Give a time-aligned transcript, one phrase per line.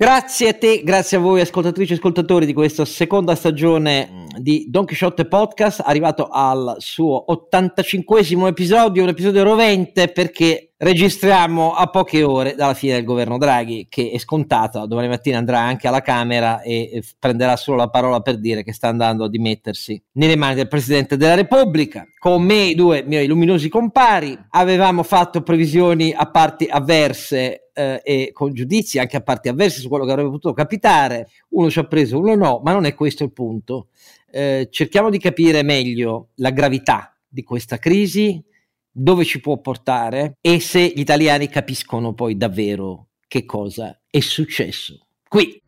[0.00, 4.64] Grazie a te, grazie a voi ascoltatrici e ascoltatori di questa seconda stagione mm, di
[4.70, 12.22] Don Quixote Podcast, arrivato al suo 85 episodio, un episodio rovente perché registriamo a poche
[12.22, 16.62] ore dalla fine del governo Draghi, che è scontata, domani mattina andrà anche alla Camera
[16.62, 20.68] e prenderà solo la parola per dire che sta andando a dimettersi nelle mani del
[20.68, 22.06] Presidente della Repubblica.
[22.18, 28.30] Con me i due miei luminosi compari, avevamo fatto previsioni a parti avverse eh, e
[28.32, 31.84] con giudizi anche a parti avverse su quello che avrebbe potuto capitare, uno ci ha
[31.84, 33.88] preso, uno no, ma non è questo il punto.
[34.30, 38.42] Eh, cerchiamo di capire meglio la gravità di questa crisi,
[38.90, 45.06] dove ci può portare e se gli italiani capiscono poi davvero che cosa è successo.
[45.28, 45.62] Qui.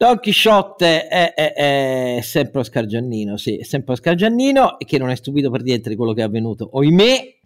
[0.00, 5.10] Don Chisciotte è, è, è, sempre Oscar Giannino, sì, è sempre Oscar Giannino, che non
[5.10, 7.36] è stupito per niente di quello che è avvenuto, oimè,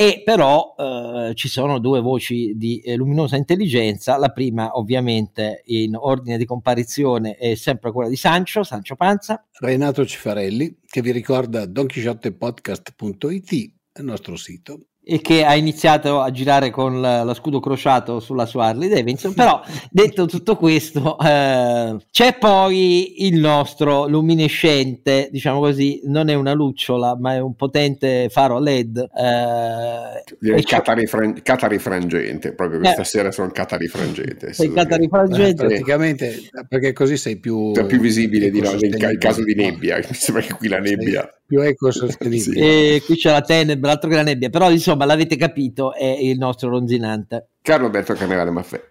[0.00, 5.96] e però eh, ci sono due voci di eh, luminosa intelligenza, la prima ovviamente in
[5.96, 9.44] ordine di comparizione è sempre quella di Sancio, Sancio Panza.
[9.58, 16.68] Renato Cifarelli, che vi ricorda donchisciottepodcast.it, il nostro sito e che ha iniziato a girare
[16.68, 19.32] con la, lo scudo crociato sulla sua Harley Davidson.
[19.32, 19.58] Però,
[19.90, 27.16] detto tutto questo, eh, c'è poi il nostro luminescente, diciamo così, non è una lucciola,
[27.18, 28.98] ma è un potente faro LED.
[28.98, 34.52] Eh, Direi catarifran- catarifrangente, proprio questa eh, sera sono catarifrangente.
[34.52, 35.64] Sei catarifrangente.
[35.64, 39.96] Eh, praticamente, perché così sei più, sei più visibile di no, nel caso di nebbia.
[40.06, 41.22] Mi sembra che qui la nebbia...
[41.22, 42.60] Sei più ecosostenibile.
[42.60, 42.60] sì.
[42.60, 46.36] E qui c'è la tenebra, altro che la nebbia, però insomma l'avete capito, è il
[46.36, 47.48] nostro ronzinante.
[47.62, 48.86] Carlo Alberto Camerale Maffè.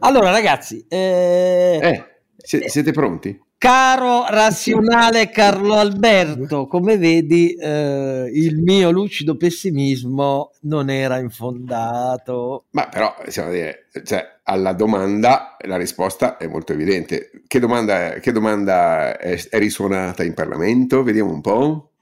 [0.00, 3.46] Allora ragazzi, eh, eh, siete pronti?
[3.58, 12.66] Caro razionale Carlo Alberto, come vedi eh, il mio lucido pessimismo non era infondato.
[12.70, 17.32] Ma però, dire, cioè, alla domanda la risposta è molto evidente.
[17.48, 21.02] Che domanda, che domanda è, è risuonata in Parlamento?
[21.02, 21.94] Vediamo un po'.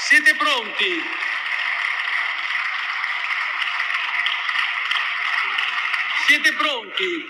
[0.00, 0.98] Siete pronti?
[6.26, 7.24] Siete pronti?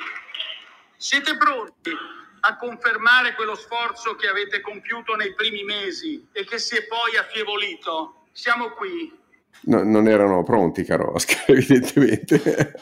[0.96, 2.20] Siete pronti?
[2.44, 7.16] A confermare quello sforzo che avete compiuto nei primi mesi e che si è poi
[7.16, 8.26] affievolito.
[8.32, 9.20] Siamo qui.
[9.64, 12.75] No, non erano pronti, caro Oscar, evidentemente.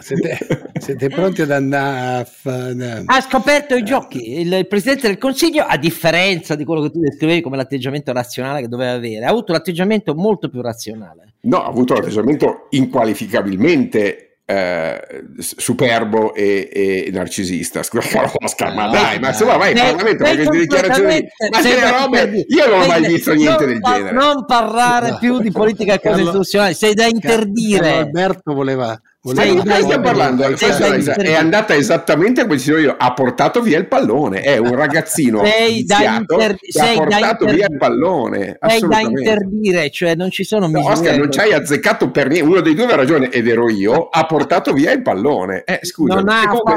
[0.00, 3.02] Siete, siete, pronti ad andare a fare...
[3.06, 4.38] Ha scoperto i giochi.
[4.40, 8.60] Il, il, Presidente del Consiglio, a differenza di quello che tu descrivevi come l'atteggiamento razionale
[8.60, 11.34] che doveva avere, ha avuto un atteggiamento molto più razionale.
[11.40, 17.82] No, ha avuto un atteggiamento inqualificabilmente eh, superbo e, e, narcisista.
[17.82, 21.28] Scusa, Oscar, ma dai, ma insomma, vai in Parlamento con queste dichiarazioni.
[21.50, 24.12] Ma se robe, io non ho mai visto niente del genere.
[24.12, 27.90] Non parlare più di politica costituzionale, sei da interdire.
[27.98, 30.44] Alberto voleva Stai, stiamo parlando?
[30.44, 35.84] è andata esattamente come dicevo io, ha portato via il pallone, è un ragazzino sei
[35.84, 38.58] da inter- ha portato via il pallone.
[38.64, 40.82] Sei da interdire, cioè non ci sono misure.
[40.84, 43.68] No, Oscar, non ci hai azzeccato per niente, uno dei due aveva ragione ed ero
[43.68, 45.64] io, ha portato via il pallone.
[45.64, 46.22] Eh, scusa,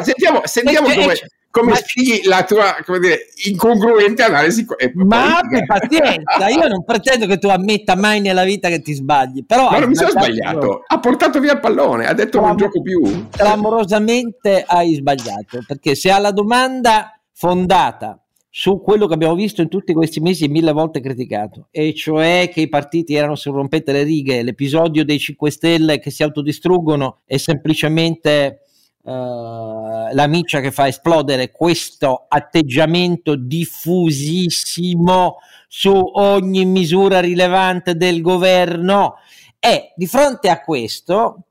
[0.02, 1.14] sentiamo, sentiamo come
[1.52, 4.66] come spieghi la tua dire, incongruente analisi.
[4.94, 9.46] Ma abbi pazienza, io non pretendo che tu ammetta mai nella vita che ti sbagli.
[9.46, 12.82] Però ma non mi sono sbagliato, ha portato via il pallone, ha detto non gioco
[12.82, 13.28] più.
[13.30, 18.16] Clamorosamente hai sbagliato, perché se alla domanda fondata
[18.54, 22.62] su quello che abbiamo visto in tutti questi mesi mille volte criticato, e cioè che
[22.62, 27.38] i partiti erano sul rompete le righe, l'episodio dei 5 Stelle che si autodistruggono è
[27.38, 28.64] semplicemente
[29.04, 39.16] Uh, la miccia che fa esplodere questo atteggiamento diffusissimo su ogni misura rilevante del governo
[39.60, 41.46] e di fronte a questo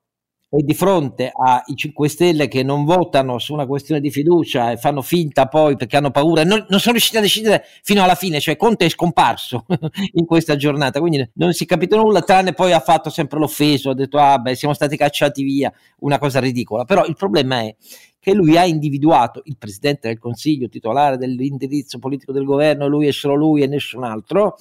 [0.53, 4.77] e di fronte ai 5 Stelle che non votano su una questione di fiducia e
[4.77, 8.41] fanno finta poi perché hanno paura, non, non sono riusciti a decidere fino alla fine,
[8.41, 9.65] cioè Conte è scomparso
[10.15, 13.91] in questa giornata, quindi non si è capito nulla, tranne poi ha fatto sempre l'offeso,
[13.91, 17.77] ha detto ah beh siamo stati cacciati via, una cosa ridicola, però il problema è
[18.19, 23.13] che lui ha individuato il Presidente del Consiglio, titolare dell'indirizzo politico del governo, lui è
[23.13, 24.57] solo lui e nessun altro,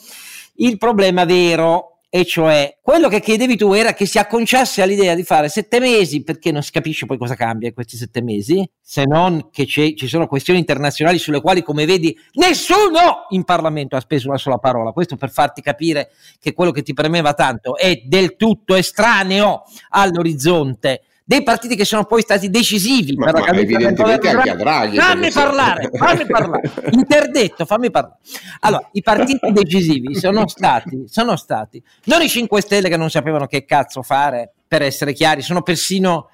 [0.58, 5.24] il problema vero e cioè quello che chiedevi tu era che si acconciasse all'idea di
[5.24, 9.04] fare sette mesi perché non si capisce poi cosa cambia in questi sette mesi se
[9.06, 14.28] non che ci sono questioni internazionali sulle quali come vedi nessuno in Parlamento ha speso
[14.28, 14.92] una sola parola.
[14.92, 16.10] Questo per farti capire
[16.40, 22.06] che quello che ti premeva tanto è del tutto estraneo all'orizzonte dei partiti che sono
[22.06, 24.98] poi stati decisivi ma, per la anche a Draghi.
[24.98, 26.72] Fammi parlare, fammi parlare.
[26.90, 28.16] Interdetto, fammi parlare.
[28.62, 33.46] Allora, i partiti decisivi sono stati, sono stati non i 5 Stelle che non sapevano
[33.46, 36.30] che cazzo fare, per essere chiari, sono persino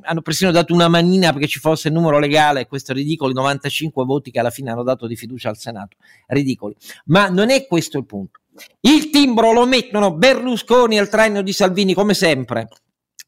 [0.00, 4.30] hanno persino dato una manina perché ci fosse il numero legale, questo ridicolo, 95 voti
[4.30, 6.74] che alla fine hanno dato di fiducia al Senato, ridicoli.
[7.06, 8.40] Ma non è questo il punto.
[8.80, 12.68] Il timbro lo mettono Berlusconi al traino di Salvini come sempre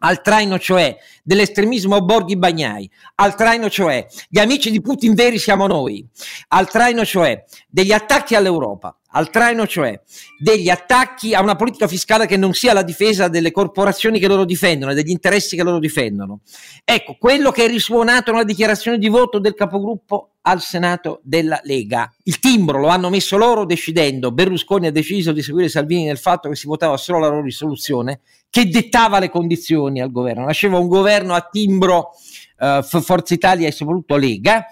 [0.00, 5.66] al traino cioè dell'estremismo Borghi Bagnai, al traino cioè gli amici di Putin veri siamo
[5.66, 6.06] noi,
[6.48, 10.00] al traino cioè degli attacchi all'Europa, al traino cioè
[10.38, 14.44] degli attacchi a una politica fiscale che non sia la difesa delle corporazioni che loro
[14.44, 16.40] difendono e degli interessi che loro difendono.
[16.84, 22.10] Ecco, quello che è risuonato nella dichiarazione di voto del capogruppo al Senato della Lega.
[22.24, 26.48] Il timbro lo hanno messo loro decidendo, Berlusconi ha deciso di seguire Salvini nel fatto
[26.48, 30.44] che si votava solo la loro risoluzione, che dettava le condizioni al governo.
[30.44, 32.10] Nasceva un governo a timbro
[32.58, 34.64] uh, Forza Italia e soprattutto Lega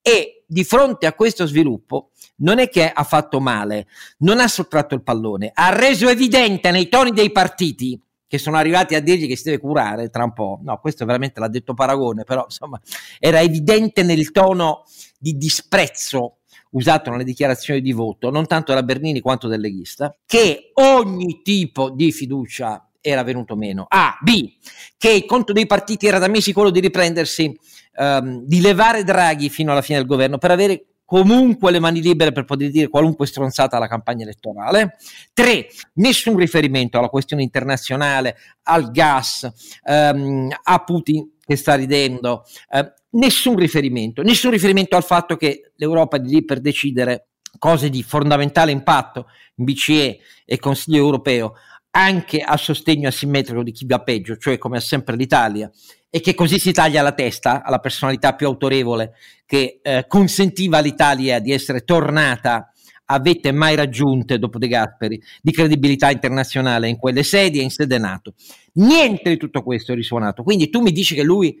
[0.00, 2.10] e di fronte a questo sviluppo
[2.42, 3.86] non è che ha fatto male,
[4.18, 8.94] non ha sottratto il pallone, ha reso evidente nei toni dei partiti che sono arrivati
[8.94, 10.58] a dirgli che si deve curare tra un po'.
[10.62, 12.80] No, questo veramente l'ha detto Paragone, però insomma
[13.18, 14.84] era evidente nel tono
[15.18, 16.38] di disprezzo
[16.70, 21.90] usato nelle dichiarazioni di voto, non tanto da Bernini quanto del leghista, che ogni tipo
[21.90, 23.84] di fiducia era venuto meno.
[23.88, 24.16] A.
[24.22, 24.50] B.
[24.96, 27.54] Che il conto dei partiti era da mesi quello di riprendersi,
[27.98, 32.32] um, di levare Draghi fino alla fine del governo per avere comunque le mani libere
[32.32, 34.96] per poter dire qualunque stronzata alla campagna elettorale.
[35.34, 35.66] Tre,
[35.96, 39.46] nessun riferimento alla questione internazionale, al gas,
[39.84, 46.16] um, a Putin che sta ridendo, uh, nessun riferimento, nessun riferimento al fatto che l'Europa
[46.16, 47.26] è lì per decidere
[47.58, 49.26] cose di fondamentale impatto
[49.56, 51.56] in BCE e Consiglio europeo,
[51.92, 55.70] anche a sostegno asimmetrico di chi va peggio, cioè come ha sempre l'Italia,
[56.10, 59.14] e che così si taglia la testa alla personalità più autorevole
[59.46, 62.72] che eh, consentiva all'Italia di essere tornata
[63.06, 67.70] a vette mai raggiunte dopo De Gasperi di credibilità internazionale in quelle sedi e in
[67.70, 68.34] sede NATO.
[68.74, 70.42] Niente di tutto questo è risuonato.
[70.42, 71.58] Quindi tu mi dici che lui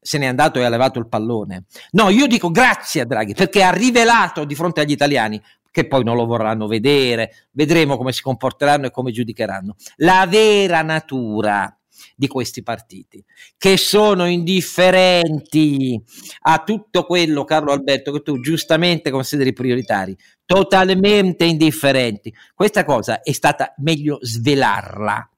[0.00, 1.64] se n'è andato e ha levato il pallone.
[1.92, 5.40] No, io dico grazie a Draghi perché ha rivelato di fronte agli italiani
[5.74, 9.74] che poi non lo vorranno vedere, vedremo come si comporteranno e come giudicheranno.
[9.96, 11.76] La vera natura
[12.14, 13.24] di questi partiti,
[13.58, 16.00] che sono indifferenti
[16.42, 20.16] a tutto quello, Carlo Alberto, che tu giustamente consideri prioritari,
[20.46, 22.32] totalmente indifferenti.
[22.54, 25.28] Questa cosa è stata meglio svelarla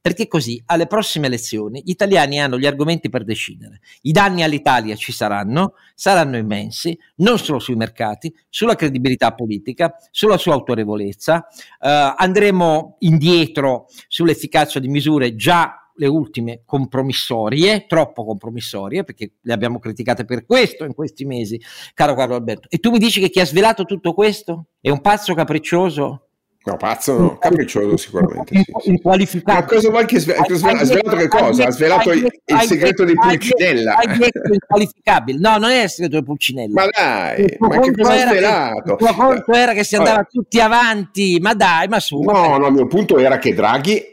[0.00, 3.80] perché così alle prossime elezioni gli italiani hanno gli argomenti per decidere.
[4.02, 10.38] I danni all'Italia ci saranno, saranno immensi, non solo sui mercati, sulla credibilità politica, sulla
[10.38, 11.46] sua autorevolezza.
[11.80, 19.78] Uh, andremo indietro sull'efficacia di misure già le ultime compromissorie, troppo compromissorie, perché le abbiamo
[19.78, 21.60] criticate per questo in questi mesi,
[21.94, 22.68] caro Carlo Alberto.
[22.70, 26.28] E tu mi dici che chi ha svelato tutto questo è un pazzo capriccioso?
[26.64, 28.62] No, pazzo, no, capriccioso sicuramente.
[28.84, 29.60] Inqualificato.
[29.60, 30.44] Ma cosa vuoi che sve- ha
[30.84, 31.66] svelato che cosa?
[31.66, 33.96] Ha svelato il, il segreto di Pulcinella.
[33.96, 35.38] Hai detto inqualificabile.
[35.40, 36.72] No, non è il segreto di Pulcinella.
[36.72, 38.92] Ma dai, ma che cosa ha svelato?
[38.92, 40.28] il tuo conto era che si andava Vabbè.
[40.28, 42.20] tutti avanti, ma dai, ma su.
[42.20, 44.11] No, no, il mio punto era che Draghi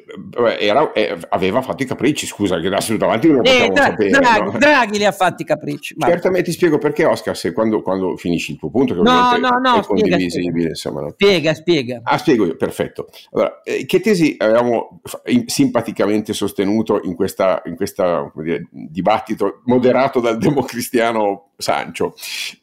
[0.59, 4.09] era, eh, aveva fatto i capricci, scusa, che assolutamente non lo eh, potevamo Dra- sapere.
[4.09, 4.57] Draghi, no?
[4.57, 5.95] Draghi li ha fatti i capricci.
[5.97, 9.49] Certamente ti spiego perché, Oscar, se quando, quando finisci il tuo punto, che no, no,
[9.61, 10.69] no, è condivisibile.
[10.69, 11.09] Insomma, no?
[11.11, 12.01] Spiega, spiega.
[12.03, 13.07] Ah, spiego io, perfetto.
[13.31, 15.01] Allora, eh, che tesi avevamo
[15.45, 18.31] simpaticamente sostenuto in questo in questa,
[18.71, 22.15] dibattito moderato dal democristiano Sancio?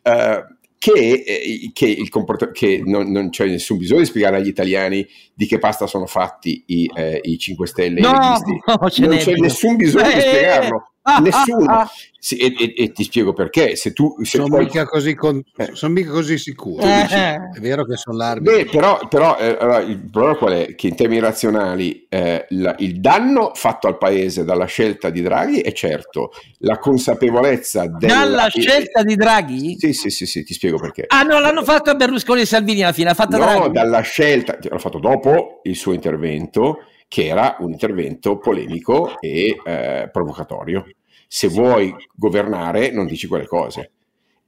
[0.03, 4.49] Uh, che, eh, che, il comport- che non, non, c'è nessun bisogno di spiegare agli
[4.49, 9.35] italiani di che pasta sono fatti i, eh, i 5 Stelle no, no, non c'è
[9.35, 11.91] nessun bisogno eh, di spiegarlo nessuno ah, ah.
[12.19, 14.65] Sì, e, e, e, ti spiego perché se tu se sono, poi...
[14.65, 15.41] mica così con...
[15.57, 15.71] eh.
[15.75, 17.07] sono mica così sicuro eh.
[17.07, 20.75] è vero che sono larghi Beh, però, però eh, allora, il problema qual è?
[20.75, 25.61] che in termini razionali eh, la, il danno fatto al paese dalla scelta di Draghi
[25.61, 28.15] è certo la consapevolezza della...
[28.15, 29.77] dalla scelta di Draghi?
[29.79, 32.83] sì sì sì, sì ti spiego perché ah no l'hanno fatto a Berlusconi e Salvini
[32.83, 33.71] alla fine l'ha fatta no Draghi.
[33.71, 40.09] dalla scelta l'ha fatto dopo il suo intervento che era un intervento polemico e eh,
[40.13, 40.85] provocatorio
[41.29, 43.91] se vuoi governare non dici quelle cose.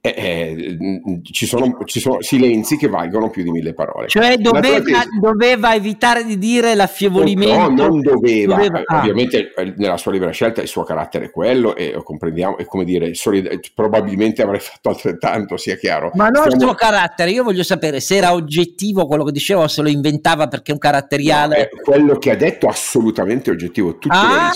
[0.01, 4.07] Eh, eh, ci, sono, ci, sono, silenzi che valgono più di mille parole.
[4.07, 7.69] Cioè doveva, doveva evitare di dire l'affievolimento.
[7.69, 8.55] No, non doveva.
[8.55, 8.99] doveva ah.
[8.99, 12.65] Ovviamente eh, nella sua libera scelta il suo carattere è quello e lo comprendiamo, e
[12.65, 16.11] come dire, solid- probabilmente avrei fatto altrettanto, sia chiaro.
[16.13, 16.55] Ma non Stiamo...
[16.55, 19.89] il suo carattere, io voglio sapere se era oggettivo quello che diceva o se lo
[19.89, 21.69] inventava perché è un caratteriale.
[21.73, 24.49] No, quello che ha detto assolutamente oggettivo, tutto ah!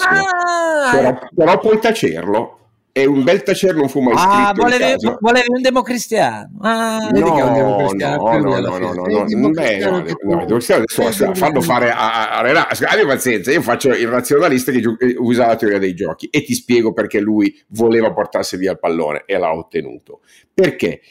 [0.89, 2.59] però, però puoi tacerlo
[2.93, 4.29] è un bel tacere non fu mai scritto.
[4.29, 6.51] Ah, vuole, vuole un democristiano.
[6.61, 8.15] Ah, no, no, un democristiano.
[8.23, 12.85] No, no, no, no, no, no, democristiano adesso fanno fare a, a Renasco.
[12.85, 16.43] Abbi ah, pazienza, io faccio il razionalista che eh, usa la teoria dei giochi e
[16.43, 20.21] ti spiego perché lui voleva portarsi via il pallone e l'ha ottenuto.
[20.53, 21.01] Perché?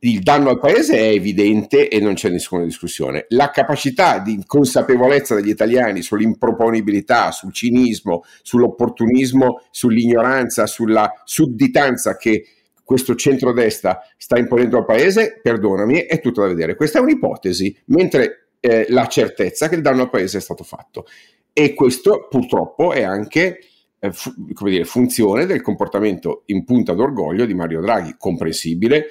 [0.00, 3.26] Il danno al paese è evidente e non c'è nessuna discussione.
[3.30, 12.44] La capacità di consapevolezza degli italiani sull'improponibilità, sul cinismo, sull'opportunismo, sull'ignoranza, sulla sudditanza che
[12.84, 16.74] questo centrodestra sta imponendo al paese, perdonami, è tutto da vedere.
[16.74, 21.06] Questa è un'ipotesi, mentre eh, la certezza che il danno al paese è stato fatto.
[21.52, 23.58] E questo purtroppo è anche
[23.98, 29.06] eh, fu- dire, funzione del comportamento in punta d'orgoglio di Mario Draghi, comprensibile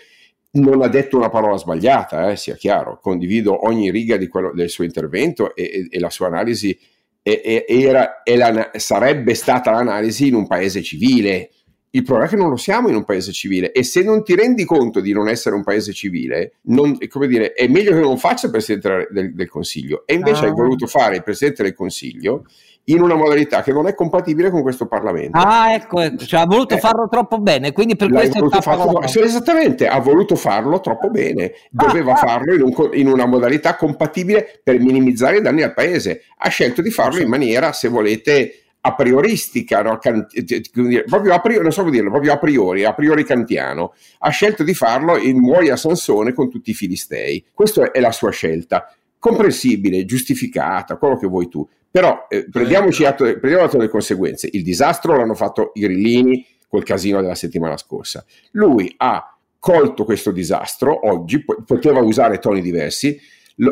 [0.51, 4.83] non ha detto una parola sbagliata, eh, sia chiaro, condivido ogni riga quello, del suo
[4.83, 6.77] intervento e, e, e la sua analisi
[7.21, 11.51] e, era, la, sarebbe stata l'analisi in un paese civile.
[11.89, 14.35] Il problema è che non lo siamo in un paese civile e se non ti
[14.35, 18.45] rendi conto di non essere un paese civile, non, dire, è meglio che non faccia
[18.45, 20.05] il Presidente del, del Consiglio.
[20.05, 20.47] E invece ah.
[20.47, 22.45] hai voluto fare il Presidente del Consiglio
[22.89, 25.37] in una modalità che non è compatibile con questo Parlamento.
[25.37, 26.25] Ah, ecco, ecco.
[26.25, 30.35] Cioè, ha voluto eh, farlo troppo bene, quindi per questo farlo, sì, esattamente, ha voluto
[30.35, 32.27] farlo troppo bene, doveva ah, ah.
[32.27, 36.23] farlo in, un, in, una modalità compatibile per minimizzare i danni al paese.
[36.37, 39.97] Ha scelto di farlo in maniera, se volete, a prioristica, no?
[39.97, 40.25] Can-
[41.05, 43.93] proprio a priori, non so come dirlo, proprio a priori, a priori kantiano.
[44.19, 47.45] Ha scelto di farlo in muoia Sansone con tutti i filistei.
[47.53, 48.89] Questa è la sua scelta
[49.27, 51.67] comprensibile, giustificata, quello che vuoi tu.
[51.89, 54.49] Però eh, prendiamoci atto, prendiamo atto delle conseguenze.
[54.51, 58.25] Il disastro l'hanno fatto i grillini col casino della settimana scorsa.
[58.51, 63.19] Lui ha colto questo disastro oggi, poteva usare toni diversi,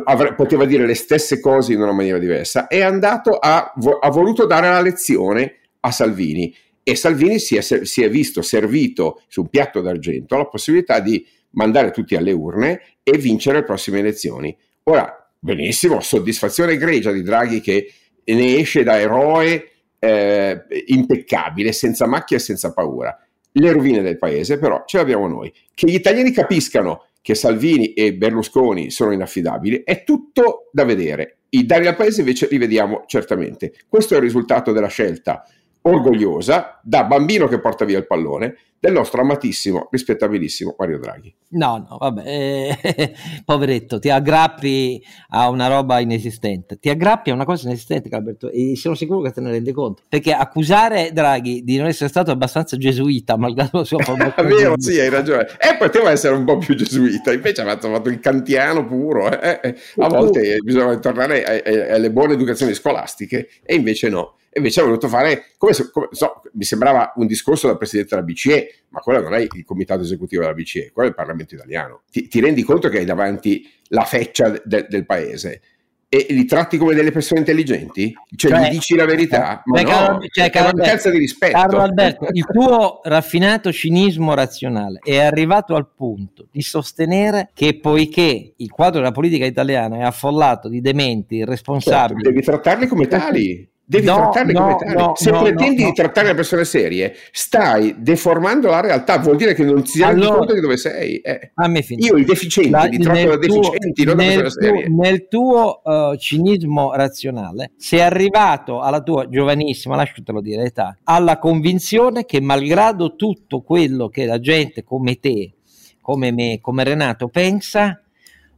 [0.05, 4.45] avre, poteva dire le stesse cose in una maniera diversa, è andato a, ha voluto
[4.45, 9.49] dare la lezione a Salvini e Salvini si è, si è visto servito su un
[9.49, 14.55] piatto d'argento la possibilità di mandare tutti alle urne e vincere le prossime elezioni.
[14.83, 22.37] Ora, benissimo, soddisfazione egregia di Draghi che ne esce da eroe eh, impeccabile, senza macchia
[22.37, 23.15] e senza paura.
[23.51, 25.53] Le rovine del paese però ce le abbiamo noi.
[25.73, 31.37] Che gli italiani capiscano che Salvini e Berlusconi sono inaffidabili è tutto da vedere.
[31.49, 33.73] I danni al paese invece li vediamo certamente.
[33.87, 35.47] Questo è il risultato della scelta
[35.87, 41.33] orgogliosa, da bambino che porta via il pallone, del nostro amatissimo, rispettabilissimo Mario Draghi.
[41.49, 43.13] No, no, vabbè, eh,
[43.45, 48.75] poveretto, ti aggrappi a una roba inesistente, ti aggrappi a una cosa inesistente, Calberto, e
[48.75, 52.77] sono sicuro che te ne rendi conto, perché accusare Draghi di non essere stato abbastanza
[52.77, 54.49] gesuita, malgrado la sua formazione...
[54.49, 58.09] È vero, sì, hai ragione, e poteva essere un po' più gesuita, invece ha fatto
[58.09, 59.75] il kantiano puro, eh, eh.
[59.97, 61.43] a volte bisogna tornare
[61.91, 66.63] alle buone educazioni scolastiche, e invece no invece ha voluto fare, come, come so, mi
[66.63, 70.53] sembrava un discorso da Presidente della BCE, ma quello non è il comitato esecutivo della
[70.53, 72.01] BCE, quello è il Parlamento italiano.
[72.09, 75.61] Ti, ti rendi conto che hai davanti la feccia de, del paese
[76.07, 78.13] e li tratti come delle persone intelligenti?
[78.35, 79.61] Cioè, cioè gli dici la verità?
[79.65, 81.57] Ma beh, no, cioè, è mancanza di rispetto.
[81.57, 88.53] Carlo Alberto, il tuo raffinato cinismo razionale è arrivato al punto di sostenere che poiché
[88.55, 92.21] il quadro della politica italiana è affollato di dementi, irresponsabili...
[92.21, 93.69] Certo, devi trattarli come tali.
[93.87, 94.93] Devi no, trattarle no, come tali.
[94.95, 99.63] No, Se pretendi di trattare le persone serie, stai deformando la realtà, vuol dire che
[99.63, 101.17] non ti rendi allora, conto di dove sei.
[101.17, 101.51] Eh.
[101.97, 104.89] Io i deficienti la, li tratto da deficienti, tuo, non da persone serie.
[104.89, 112.25] Nel tuo uh, cinismo razionale sei arrivato alla tua giovanissima, lasciatelo dire, età, alla convinzione
[112.25, 115.53] che malgrado tutto quello che la gente come te,
[116.01, 118.01] come me, come Renato pensa,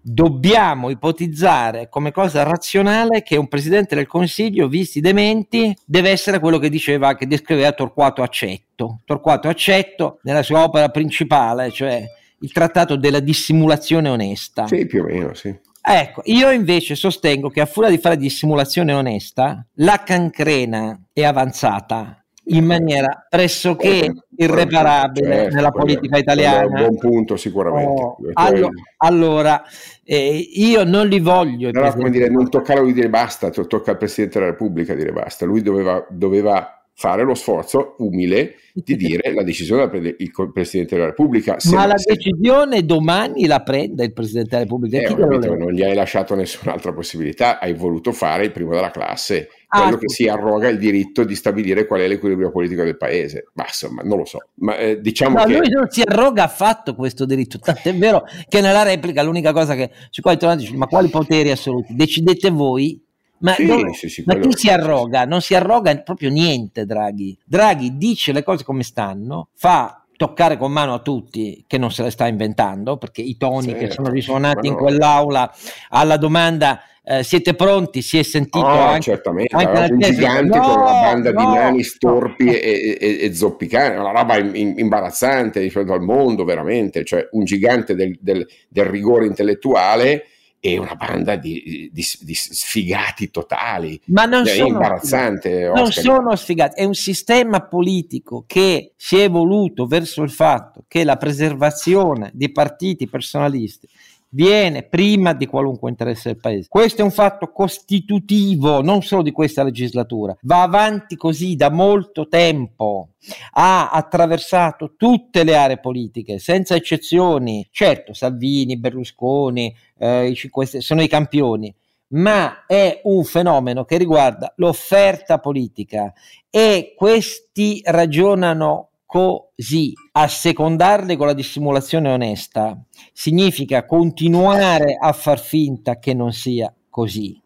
[0.09, 6.39] dobbiamo ipotizzare come cosa razionale che un presidente del Consiglio, visti i dementi, deve essere
[6.39, 9.01] quello che diceva, che descriveva Torquato Accetto.
[9.03, 12.05] Torquato Accetto nella sua opera principale, cioè
[12.39, 14.67] il trattato della dissimulazione onesta.
[14.67, 15.53] Sì, più o meno, sì.
[15.89, 22.21] Ecco, io invece sostengo che a furia di fare dissimulazione onesta, la cancrena è avanzata
[22.49, 26.59] in maniera pressoché eh, irreparabile certo, nella politica italiana.
[26.59, 28.01] È un buon punto sicuramente.
[28.01, 29.63] Oh, allo, allora,
[30.03, 31.71] eh, io non li voglio.
[31.71, 35.45] No, come dire, non toccarlo di dire basta, tocca al Presidente della Repubblica dire basta.
[35.45, 40.95] Lui doveva, doveva fare lo sforzo umile di dire la decisione la prende il Presidente
[40.95, 41.57] della Repubblica.
[41.71, 44.97] Ma la decisione domani la prende il Presidente della Repubblica.
[44.97, 49.49] Eh, capito, non gli hai lasciato nessun'altra possibilità, hai voluto fare il primo della classe,
[49.67, 53.49] ah, quello che si arroga il diritto di stabilire qual è l'equilibrio politico del paese.
[53.53, 54.39] Ma insomma, non lo so.
[54.55, 55.57] Ma, eh, diciamo no, che...
[55.57, 59.91] lui non si arroga affatto questo diritto, tant'è vero che nella replica l'unica cosa che...
[60.09, 61.95] Su cui dice, ma quali poteri assoluti?
[61.95, 63.01] Decidete voi
[63.39, 65.25] ma, sì, dove, sì, sì, ma chi si arroga?
[65.25, 67.37] Non si arroga proprio niente, Draghi.
[67.45, 72.03] Draghi dice le cose come stanno, fa toccare con mano a tutti che non se
[72.03, 75.53] le sta inventando, perché i toni che sono risuonati in quell'aula
[75.89, 78.01] alla domanda eh, siete pronti?
[78.01, 81.45] Si è sentito oh, anche, certamente, anche un gigante no, con una banda no, di
[81.45, 82.51] nani storpi no.
[82.51, 87.95] e, e, e, zoppicanti, una roba imbarazzante di fronte al mondo, veramente, cioè un gigante
[87.95, 90.25] del, del, del rigore intellettuale
[90.59, 93.99] e una banda di, di, di sfigati totali.
[94.05, 95.71] Ma non cioè, sono imbarazzante.
[95.73, 101.03] Non sono sfigati, è un sistema politico che si è evoluto verso il fatto che
[101.03, 103.87] la preservazione di partiti personalisti
[104.29, 106.67] viene prima di qualunque interesse del paese.
[106.69, 112.27] Questo è un fatto costitutivo non solo di questa legislatura, va avanti così da molto
[112.27, 113.09] tempo,
[113.53, 117.67] ha attraversato tutte le aree politiche senza eccezioni.
[117.71, 121.73] Certo, Salvini, Berlusconi, eh, i 5 Stelle sono i campioni,
[122.09, 126.13] ma è un fenomeno che riguarda l'offerta politica
[126.49, 129.93] e questi ragionano così.
[130.11, 132.79] Assecondarle con la dissimulazione onesta
[133.13, 137.41] significa continuare a far finta che non sia così.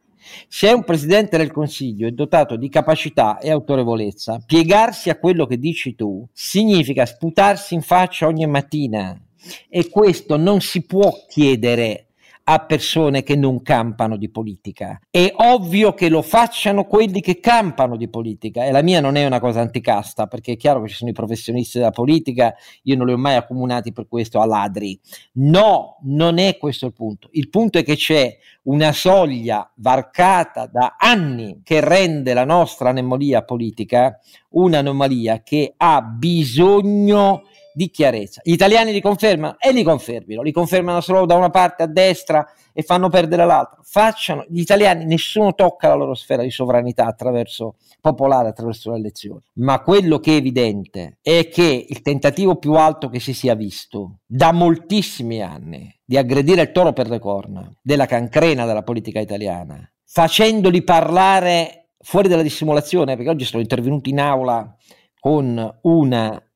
[0.48, 5.58] Se un presidente del Consiglio è dotato di capacità e autorevolezza, piegarsi a quello che
[5.58, 9.20] dici tu significa sputarsi in faccia ogni mattina
[9.68, 12.11] e questo non si può chiedere
[12.44, 15.00] a persone che non campano di politica.
[15.10, 19.26] È ovvio che lo facciano quelli che campano di politica e la mia non è
[19.26, 23.08] una cosa anticasta perché è chiaro che ci sono i professionisti della politica, io non
[23.08, 25.00] li ho mai accomunati per questo a ladri.
[25.34, 27.30] No, non è questo il punto.
[27.32, 33.44] Il punto è che c'è una soglia varcata da anni che rende la nostra anomalia
[33.44, 34.20] politica
[34.52, 37.44] un'anomalia che ha bisogno
[37.74, 38.42] di chiarezza.
[38.44, 42.48] Gli italiani li confermano e li confermino, li confermano solo da una parte a destra
[42.74, 43.80] e fanno perdere l'altra.
[43.84, 49.42] Facciano, gli italiani nessuno tocca la loro sfera di sovranità attraverso popolare attraverso le elezioni.
[49.56, 54.20] Ma quello che è evidente è che il tentativo più alto che si sia visto
[54.26, 59.90] da moltissimi anni di aggredire il toro per le corna della cancrena della politica italiana,
[60.04, 64.76] facendoli parlare fuori dalla dissimulazione, perché oggi sono intervenuti in aula
[65.20, 66.51] con una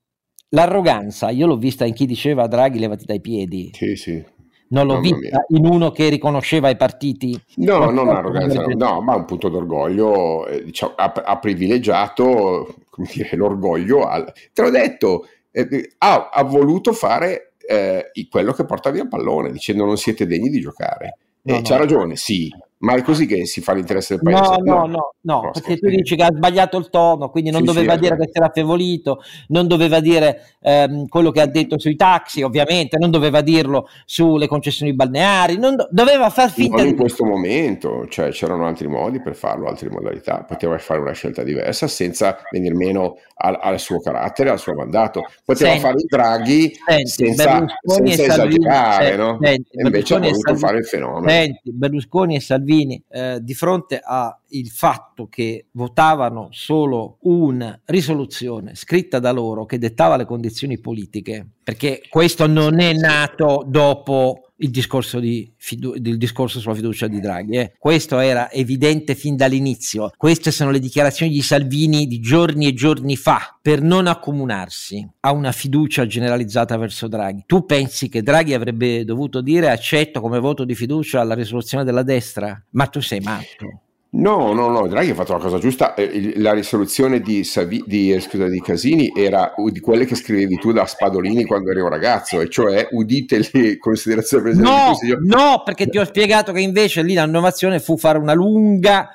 [0.55, 3.71] L'arroganza, io l'ho vista in chi diceva Draghi levati dai piedi.
[3.73, 4.23] Sì, sì.
[4.67, 5.59] Non l'ho Mamma vista mia.
[5.59, 7.37] in uno che riconosceva i partiti.
[7.57, 12.73] No, non arroganza, no, ma un punto d'orgoglio, eh, diciamo, ha, ha, privilegiato
[13.13, 14.07] dire, l'orgoglio.
[14.07, 14.31] Al...
[14.53, 19.51] Te l'ho detto, eh, ha, ha, voluto fare eh, quello che porta via il pallone,
[19.51, 21.17] dicendo non siete degni di giocare.
[21.41, 21.63] No, e no.
[21.63, 22.49] c'ha ragione, sì,
[22.86, 24.62] ma è così che si fa l'interesse del paese?
[24.62, 27.62] No, no, no, no, no perché tu dici che ha sbagliato il tono, quindi non
[27.62, 31.48] sì, doveva sì, dire che si era affievolito, non doveva dire ehm, quello che ha
[31.48, 36.86] detto sui taxi, ovviamente, non doveva dirlo sulle concessioni balneari, do- doveva far finta non
[36.86, 36.91] di...
[36.91, 41.41] in questo momento, cioè c'erano altri modi per farlo, altre modalità, poteva fare una scelta
[41.41, 46.06] diversa senza venir meno al, al suo carattere, al suo mandato, poteva senti, fare i
[46.08, 49.86] draghi senti, senza, senza esagerare, senti, no?
[49.86, 51.60] Invece ha voluto Salvini, fare il fenomeno.
[51.63, 54.38] Berlusconi e Salvini Salvini eh, di fronte al
[54.69, 62.04] fatto che votavano solo una risoluzione scritta da loro che dettava le condizioni politiche, perché
[62.08, 67.58] questo non è nato dopo il discorso, di fidu- il discorso sulla fiducia di Draghi.
[67.58, 67.73] Eh.
[67.80, 70.12] Questo era evidente fin dall'inizio.
[70.15, 75.32] Queste sono le dichiarazioni di Salvini di giorni e giorni fa per non accomunarsi a
[75.32, 77.45] una fiducia generalizzata verso Draghi.
[77.47, 82.04] Tu pensi che Draghi avrebbe dovuto dire accetto come voto di fiducia la risoluzione della
[82.04, 82.63] destra?
[82.73, 83.85] Ma tu sei matto.
[84.15, 85.93] No, no, no, Draghi ha fatto la cosa giusta.
[85.93, 90.56] Eh, la risoluzione di, Savi, di, eh, scusa, di, Casini era di quelle che scrivevi
[90.58, 94.86] tu da Spadolini quando eri un ragazzo, e cioè udite le considerazioni del Presidente no,
[94.88, 95.17] Consiglio.
[95.21, 99.10] No, perché ti ho spiegato che invece lì l'innovazione fu fare una lunga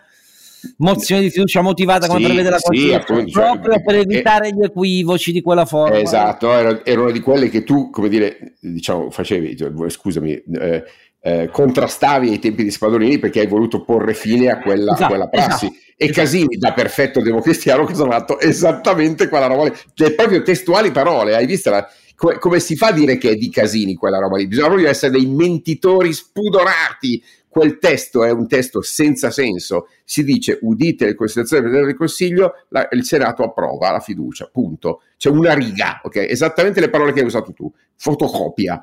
[0.76, 4.64] mozione di fiducia motivata sì, prevede la Costituzione, sì, proprio cioè, per evitare eh, gli
[4.64, 5.98] equivoci di quella forma.
[5.98, 10.84] Esatto, erano, erano di quelle che tu, come dire, diciamo, facevi, cioè, scusami, eh,
[11.20, 15.28] eh, contrastavi ai tempi di Spadolini perché hai voluto porre fine a quella, esatto, quella
[15.28, 15.66] prassi.
[15.66, 16.20] Esatto, e esatto.
[16.20, 18.40] Casini, da perfetto democristiano, cosa ha fatto?
[18.40, 21.36] Esattamente quella roba lì, le proprio testuali parole.
[21.36, 24.36] Hai visto la, come, come, si fa a dire che è di Casini quella roba
[24.36, 24.46] lì?
[24.46, 30.60] Bisogna proprio essere dei mentitori spudorati quel testo è un testo senza senso, si dice
[30.62, 35.02] udite le considerazioni del Presidente del Consiglio, la, il Senato approva la fiducia, punto.
[35.16, 36.14] C'è una riga, ok?
[36.16, 38.80] Esattamente le parole che hai usato tu, fotocopia.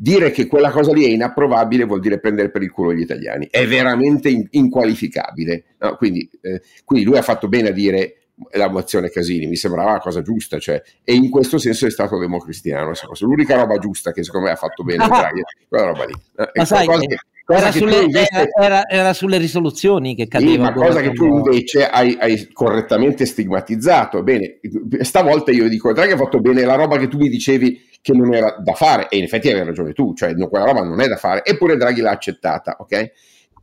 [0.00, 3.48] Dire che quella cosa lì è inapprovabile vuol dire prendere per il culo gli italiani,
[3.50, 5.64] è veramente in, inqualificabile.
[5.78, 5.96] No?
[5.96, 8.18] Quindi, eh, quindi lui ha fatto bene a dire
[8.52, 12.18] la mozione Casini, mi sembrava la cosa giusta, cioè, e in questo senso è stato
[12.18, 12.92] democristiano.
[13.20, 16.12] L'unica roba giusta che secondo me ha fatto bene Draghi, quella roba lì.
[16.36, 17.18] Eh, ma sai, che,
[17.50, 20.52] era, sulle, invece, era, era, sulle, risoluzioni che cadeva.
[20.52, 24.22] Sì, ma cosa che tu invece hai, hai, correttamente stigmatizzato.
[24.22, 24.60] Bene,
[25.00, 28.34] stavolta io dico, Draghi ha fatto bene la roba che tu mi dicevi che non
[28.34, 31.16] era da fare, e in effetti avevi ragione tu, cioè quella roba non è da
[31.16, 33.10] fare, eppure Draghi l'ha accettata, ok?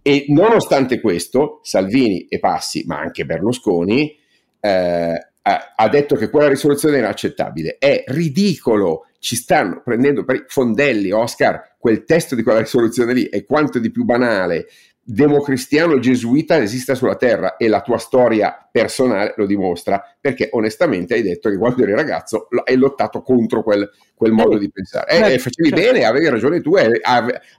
[0.01, 4.15] E nonostante questo, Salvini e Passi, ma anche Berlusconi,
[4.59, 7.77] eh, ha detto che quella risoluzione è inaccettabile.
[7.77, 13.29] È ridicolo, ci stanno prendendo per i fondelli, Oscar, quel testo di quella risoluzione lì
[13.29, 14.65] è quanto di più banale,
[15.07, 21.21] democristiano gesuita esista sulla terra e la tua storia personale lo dimostra perché onestamente hai
[21.21, 25.11] detto che quando eri ragazzo hai lottato contro quel, quel modo eh, di pensare.
[25.11, 26.99] E eh, facevi cioè, bene, avevi ragione tu eh,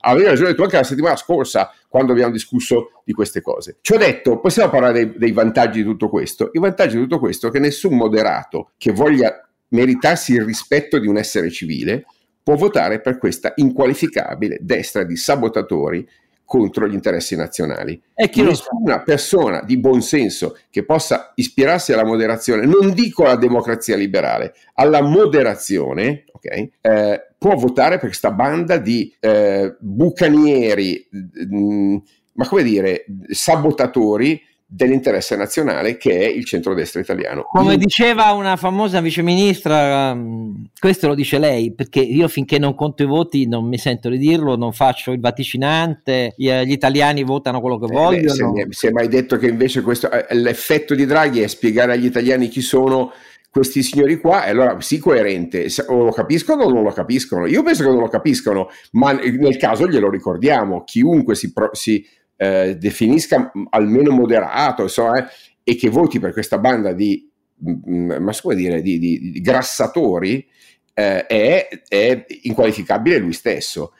[0.00, 3.76] avevi ragione tu anche la settimana scorsa quando abbiamo discusso di queste cose.
[3.80, 6.50] Ci ho detto, possiamo parlare dei, dei vantaggi di tutto questo?
[6.52, 11.06] I vantaggi di tutto questo è che nessun moderato che voglia meritarsi il rispetto di
[11.06, 12.06] un essere civile
[12.42, 16.06] può votare per questa inqualificabile destra di sabotatori
[16.46, 18.00] contro gli interessi nazionali.
[18.14, 23.96] E Nessuna persona di buon senso che possa ispirarsi alla moderazione, non dico alla democrazia
[23.96, 31.96] liberale, alla moderazione, okay, eh, può votare per questa banda di eh, bucanieri, mh, mm,
[32.34, 37.44] ma come dire, sabotatori dell'interesse nazionale che è il centrodestra italiano.
[37.44, 43.04] Come diceva una famosa viceministra, um, questo lo dice lei, perché io finché non conto
[43.04, 47.78] i voti non mi sento di dirlo, non faccio il vaticinante, gli, italiani votano quello
[47.78, 48.52] che eh, vogliono.
[48.52, 52.06] Beh, si, è, mai detto che invece questo, eh, l'effetto di Draghi è spiegare agli
[52.06, 53.12] italiani chi sono
[53.48, 57.46] questi signori qua, e allora sii coerente, o lo capiscono o non lo capiscono.
[57.46, 62.04] Io penso che non lo capiscono, ma nel caso glielo ricordiamo, chiunque si, pro, si
[62.36, 65.30] eh, definisca almeno moderato insomma, eh,
[65.64, 69.30] e che voti per questa banda di, mh, mm, mm, ma può dire, di, di,
[69.32, 70.46] di grassatori
[70.94, 73.92] eh, è, è, inqualificabile lui stesso.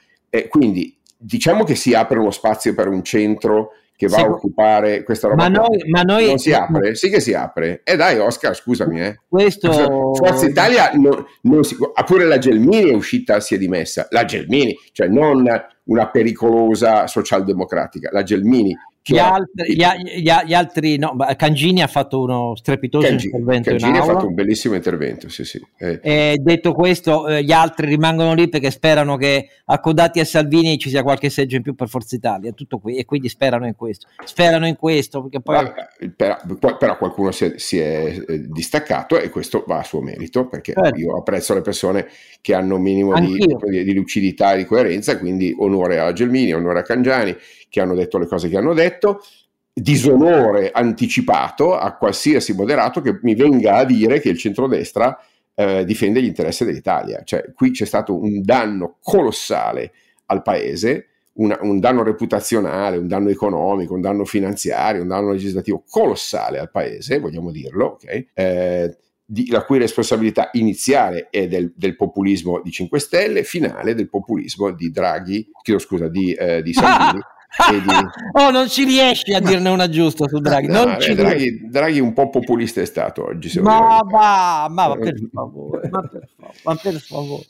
[0.48, 5.02] quindi diciamo che si apre uno spazio per un centro che va sì, a occupare
[5.02, 5.48] questa roba.
[5.48, 6.94] Ma noi, ma noi, non si apre?
[6.94, 7.80] Sì che si apre.
[7.82, 9.00] E eh dai Oscar, scusami.
[9.00, 9.20] Eh.
[9.26, 10.14] Questo...
[10.14, 14.06] Forza Italia, non, non si, ah, pure la Gelmini è uscita, si è dimessa.
[14.10, 15.44] La Gelmini, cioè non
[15.84, 18.76] una pericolosa socialdemocratica, la Gelmini
[19.14, 19.84] gli altri, gli,
[20.20, 23.70] gli, gli altri, no, Cangini ha fatto uno strepitoso Cangi, intervento.
[23.70, 25.64] Cangini ha fatto un bellissimo intervento, sì, sì.
[25.76, 26.00] Eh.
[26.02, 30.88] E detto questo, eh, gli altri rimangono lì perché sperano che accodati a Salvini ci
[30.88, 34.08] sia qualche seggio in più per Forza Italia, tutto qui, e quindi sperano in questo.
[34.24, 35.70] Sperano in questo perché poi...
[35.98, 36.36] Eh, però,
[36.76, 40.72] però qualcuno si è, si è, eh, distaccato e questo va a suo merito perché
[40.72, 40.98] certo.
[40.98, 42.08] io apprezzo le persone
[42.40, 43.36] che hanno un minimo di,
[43.84, 47.36] di, lucidità e di coerenza, quindi onore a Gelmini, onore a Cangiani
[47.76, 49.22] che hanno detto le cose che hanno detto,
[49.70, 55.18] disonore anticipato a qualsiasi moderato che mi venga a dire che il centrodestra
[55.54, 57.20] eh, difende gli interessi dell'Italia.
[57.22, 59.92] Cioè, qui c'è stato un danno colossale
[60.26, 65.84] al paese, una, un danno reputazionale, un danno economico, un danno finanziario, un danno legislativo
[65.86, 68.26] colossale al paese, vogliamo dirlo, okay?
[68.32, 74.08] eh, di, la cui responsabilità iniziale è del, del, populismo di 5 Stelle, finale del
[74.08, 77.20] populismo di Draghi, chiedo scusa, di, eh, di Salvini.
[78.32, 80.66] oh, non ci riesci a dirne una giusta su Draghi.
[80.66, 83.58] No, eh, Draghi, Draghi, un po' populista è stato oggi.
[83.60, 87.44] Ma, ma, ma, per favore, ma per favore, ma per favore.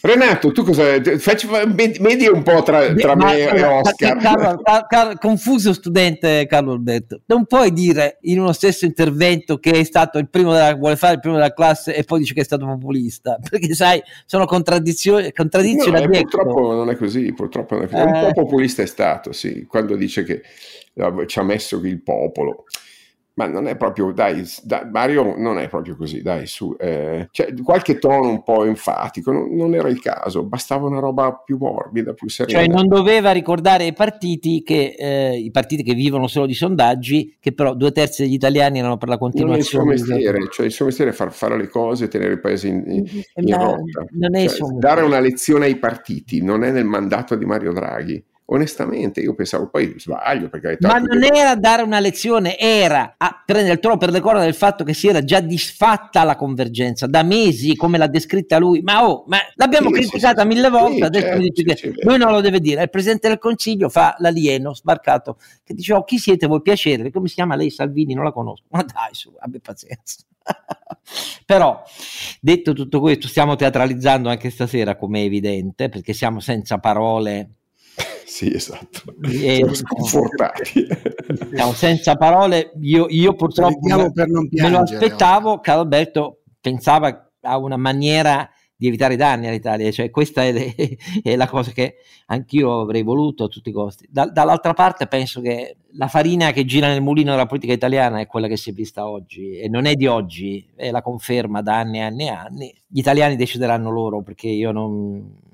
[0.00, 1.48] Renato, tu cosa facci
[1.98, 4.16] media un po' tra, tra Ma, me e Oscar.
[4.16, 9.82] Carlo, Carlo, confuso studente Carlo Alberto, non puoi dire in uno stesso intervento che è
[9.82, 12.44] stato il primo della, vuole fare il primo della classe e poi dice che è
[12.44, 17.84] stato populista, perché sai, sono contraddizioni, contraddizioni no, eh, purtroppo non è così, purtroppo non
[17.84, 18.00] è così.
[18.00, 18.04] Eh.
[18.04, 20.42] Un po' populista è stato, sì, quando dice che
[20.94, 22.66] eh, ci ha messo il popolo
[23.38, 27.54] ma non è proprio, dai, da, Mario non è proprio così, dai, su, eh, cioè,
[27.62, 32.14] qualche tono un po' enfatico, non, non, era il caso, bastava una roba più morbida,
[32.14, 32.58] più serena.
[32.58, 37.36] Cioè non doveva ricordare ai partiti che, eh, i partiti che vivono solo di sondaggi,
[37.38, 39.84] che però due terzi degli italiani erano per la continuazione.
[39.84, 42.08] Non è il suo mestiere, cioè il suo mestiere è far fare le cose e
[42.08, 44.04] tenere il paese in, in, in rotta.
[44.10, 48.20] Cioè, dare una lezione ai partiti non è nel mandato di Mario Draghi
[48.50, 51.34] onestamente io pensavo poi sbaglio perché ma non che...
[51.34, 54.94] era dare una lezione era a prendere il toro per le corna del fatto che
[54.94, 57.06] si era già disfatta la convergenza.
[57.06, 60.96] Da mesi come l'ha descritta lui ma oh ma l'abbiamo sì, criticata sì, mille volte
[60.96, 62.82] sì, adesso certo, dice che lui non lo deve dire.
[62.82, 66.62] Il presidente del consiglio fa l'alieno sbarcato che dice oh chi siete voi?
[66.62, 67.70] Piacere come si chiama lei?
[67.70, 68.14] Salvini?
[68.14, 68.64] Non la conosco.
[68.70, 70.18] Ma dai su abbia pazienza.
[71.44, 71.82] Però
[72.40, 77.57] detto tutto questo stiamo teatralizzando anche stasera come è evidente perché siamo senza parole
[78.28, 79.14] sì, esatto.
[79.22, 80.86] E, Siamo sconfortati.
[81.54, 82.72] Siamo senza parole.
[82.82, 85.60] Io, io purtroppo me, me, lo aspettavo.
[85.60, 90.74] Carlo Alberto pensava a una maniera di evitare i danni all'Italia, cioè questa è, le,
[91.22, 94.06] è la cosa che anch'io avrei voluto a tutti i costi.
[94.10, 98.26] Da, dall'altra parte penso che la farina che gira nel mulino della politica italiana è
[98.26, 101.78] quella che si è vista oggi e non è di oggi, è la conferma da
[101.78, 102.74] anni e anni e anni.
[102.86, 105.47] Gli italiani decideranno loro perché io non,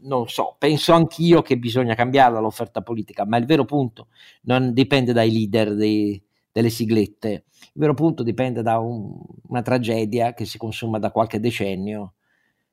[0.00, 4.08] non so, penso anch'io che bisogna cambiarla l'offerta politica, ma il vero punto
[4.42, 10.32] non dipende dai leader dei, delle siglette, il vero punto dipende da un, una tragedia
[10.34, 12.14] che si consuma da qualche decennio,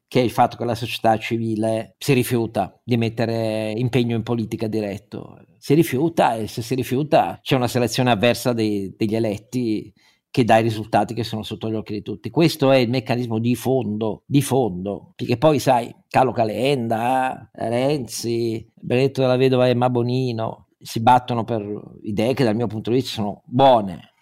[0.07, 4.67] che è il fatto che la società civile si rifiuta di mettere impegno in politica
[4.67, 9.91] diretto, si rifiuta e se si rifiuta c'è una selezione avversa dei, degli eletti
[10.33, 12.31] che dà i risultati che sono sotto gli occhi di tutti.
[12.31, 19.21] Questo è il meccanismo di fondo, di fondo, perché poi sai, Carlo Calenda, Renzi, Benedetto
[19.21, 21.63] della Vedova e Mabonino si battono per
[22.01, 24.13] idee che dal mio punto di vista sono buone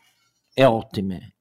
[0.54, 1.36] e ottime,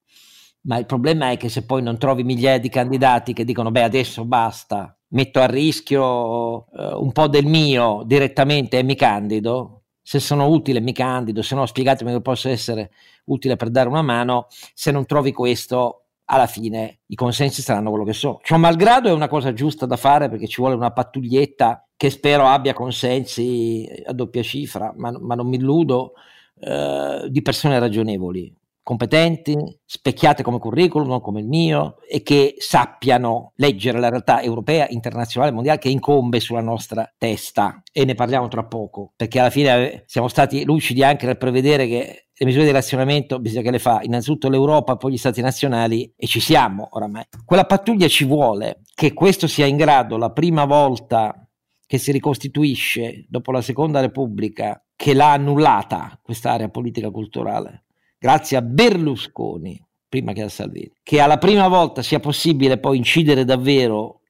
[0.63, 3.83] ma il problema è che se poi non trovi migliaia di candidati che dicono beh
[3.83, 10.19] adesso basta, metto a rischio uh, un po' del mio direttamente e mi candido, se
[10.19, 12.91] sono utile mi candido, se no spiegatemi che posso essere
[13.27, 18.05] utile per dare una mano, se non trovi questo alla fine i consensi saranno quello
[18.05, 18.41] che sono.
[18.43, 22.47] Ciò malgrado è una cosa giusta da fare perché ci vuole una pattuglietta che spero
[22.47, 26.13] abbia consensi a doppia cifra, ma, ma non mi illudo,
[26.61, 28.55] eh, di persone ragionevoli
[28.91, 35.53] competenti, specchiate come curriculum, come il mio, e che sappiano leggere la realtà europea, internazionale,
[35.53, 37.83] mondiale che incombe sulla nostra testa.
[37.93, 41.87] E ne parliamo tra poco, perché alla fine eh, siamo stati lucidi anche nel prevedere
[41.87, 46.13] che le misure di razionamento bisogna che le fa innanzitutto l'Europa, poi gli stati nazionali
[46.17, 47.23] e ci siamo oramai.
[47.45, 51.49] Quella pattuglia ci vuole, che questo sia in grado la prima volta
[51.87, 57.85] che si ricostituisce dopo la seconda repubblica che l'ha annullata quest'area politica culturale
[58.21, 63.45] grazie a Berlusconi, prima che a Salvini, che alla prima volta sia possibile poi incidere
[63.47, 64.21] davvero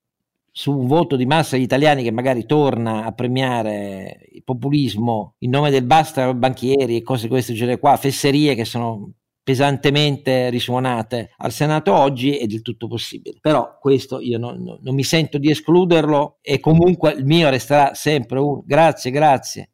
[0.52, 5.50] su un voto di massa degli italiani che magari torna a premiare il populismo in
[5.50, 11.32] nome del basta banchieri e cose di questo genere qua, fesserie che sono pesantemente risuonate
[11.38, 13.38] al Senato oggi è del tutto possibile.
[13.40, 17.94] Però questo io non, non, non mi sento di escluderlo e comunque il mio resterà
[17.94, 19.70] sempre un grazie, grazie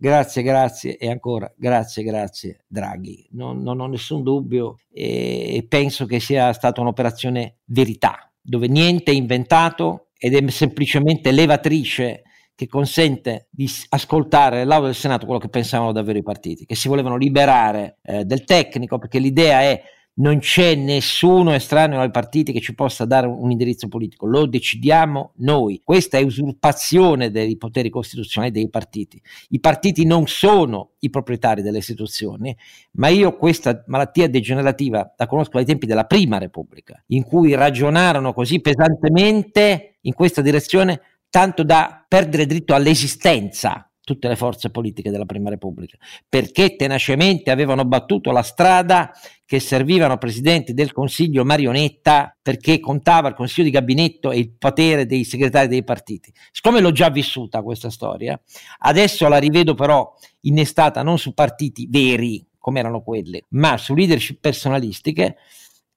[0.00, 3.26] Grazie, grazie e ancora grazie, grazie Draghi.
[3.32, 9.14] Non, non ho nessun dubbio e penso che sia stata un'operazione verità, dove niente è
[9.14, 12.22] inventato ed è semplicemente levatrice
[12.54, 16.86] che consente di ascoltare nell'aula del Senato quello che pensavano davvero i partiti, che si
[16.86, 19.82] volevano liberare eh, del tecnico, perché l'idea è
[20.18, 25.32] non c'è nessuno estraneo ai partiti che ci possa dare un indirizzo politico, lo decidiamo
[25.36, 25.80] noi.
[25.84, 29.20] Questa è usurpazione dei poteri costituzionali dei partiti.
[29.50, 32.56] I partiti non sono i proprietari delle istituzioni,
[32.92, 38.32] ma io questa malattia degenerativa la conosco dai tempi della prima Repubblica, in cui ragionarono
[38.32, 41.00] così pesantemente in questa direzione
[41.30, 47.84] tanto da perdere diritto all'esistenza tutte le forze politiche della Prima Repubblica, perché tenacemente avevano
[47.84, 49.12] battuto la strada
[49.44, 55.04] che servivano presidenti del Consiglio marionetta perché contava il Consiglio di Gabinetto e il potere
[55.04, 56.32] dei segretari dei partiti.
[56.50, 58.40] Siccome l'ho già vissuta questa storia,
[58.78, 60.10] adesso la rivedo però
[60.42, 65.36] innestata non su partiti veri come erano quelli, ma su leadership personalistiche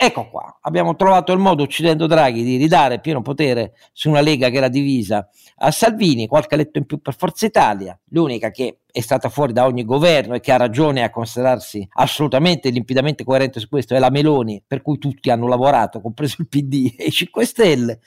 [0.03, 4.49] Ecco qua, abbiamo trovato il modo, uccidendo Draghi, di ridare pieno potere su una Lega
[4.49, 8.99] che era divisa a Salvini, qualche eletto in più per Forza Italia, l'unica che è
[8.99, 13.69] stata fuori da ogni governo e che ha ragione a considerarsi assolutamente limpidamente coerente su
[13.69, 17.45] questo è la Meloni, per cui tutti hanno lavorato, compreso il PD e i 5
[17.45, 17.99] Stelle,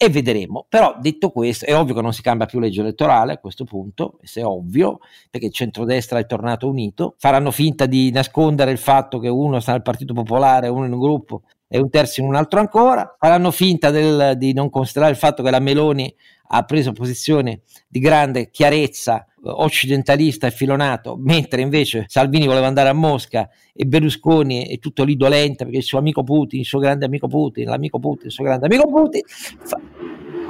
[0.00, 0.64] e vedremo.
[0.68, 4.14] Però detto questo, è ovvio che non si cambia più legge elettorale a questo punto,
[4.18, 9.18] questo è ovvio, perché il centrodestra è tornato unito, faranno finta di nascondere il fatto
[9.18, 12.36] che uno sta nel Partito Popolare, uno in un gruppo e un terzo in un
[12.36, 16.14] altro ancora, faranno finta del, di non considerare il fatto che la Meloni
[16.50, 22.92] ha preso posizione di grande chiarezza occidentalista e filonato, mentre invece Salvini voleva andare a
[22.92, 27.04] Mosca e Berlusconi è tutto lì dolente perché il suo amico Putin, il suo grande
[27.04, 29.22] amico Putin, l'amico Putin, il suo grande amico Putin.
[29.26, 29.80] Fa...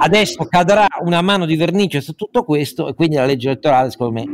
[0.01, 4.13] Adesso cadrà una mano di vernice su tutto questo e quindi la legge elettorale, secondo
[4.13, 4.25] me,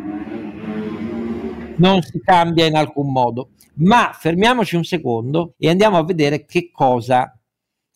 [1.77, 3.49] non si cambia in alcun modo.
[3.77, 7.37] Ma fermiamoci un secondo e andiamo a vedere che cosa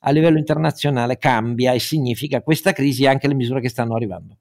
[0.02, 4.38] a livello internazionale cambia e significa questa crisi e anche le misure che stanno arrivando.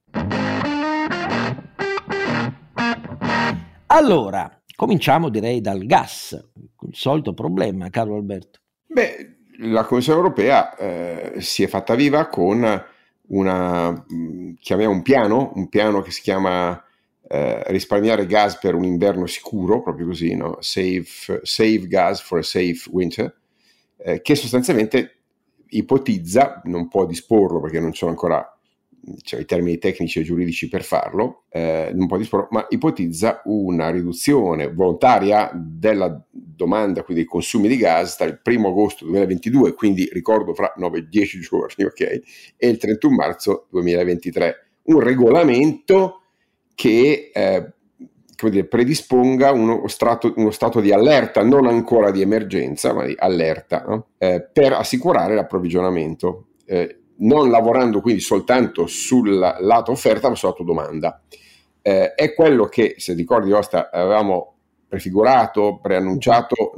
[3.91, 8.61] Allora, cominciamo direi dal gas, il solito problema, caro Alberto.
[8.87, 12.85] Beh, la Commissione europea eh, si è fatta viva con
[13.29, 16.83] una, mm, chiamiamo un piano, un piano che si chiama
[17.29, 20.59] eh, risparmiare gas per un inverno sicuro, proprio così, no?
[20.61, 21.07] save,
[21.43, 23.35] save, gas for a safe winter,
[23.97, 25.15] eh, che sostanzialmente
[25.69, 28.58] ipotizza, non può disporlo perché non sono ancora
[29.23, 33.91] cioè, i termini tecnici e giuridici per farlo, eh, non può disporre, ma ipotizza una
[33.91, 40.09] riduzione volontaria della domanda, quindi dei consumi di gas tra il 1 agosto 2022, quindi
[40.13, 42.21] ricordo fra 9-10 giorni, ok,
[42.57, 44.67] e il 31 marzo 2023.
[44.89, 46.23] Un regolamento
[46.75, 47.73] che eh,
[48.49, 53.85] dire, predisponga uno stato, uno stato, di allerta, non ancora di emergenza, ma di allerta,
[53.87, 54.09] no?
[54.19, 56.47] eh, per assicurare l'approvvigionamento.
[56.65, 61.21] Eh, non lavorando quindi soltanto sul lato offerta ma sul lato domanda.
[61.81, 64.55] Eh, è quello che, se ricordi Osta, avevamo
[64.89, 66.75] prefigurato, preannunciato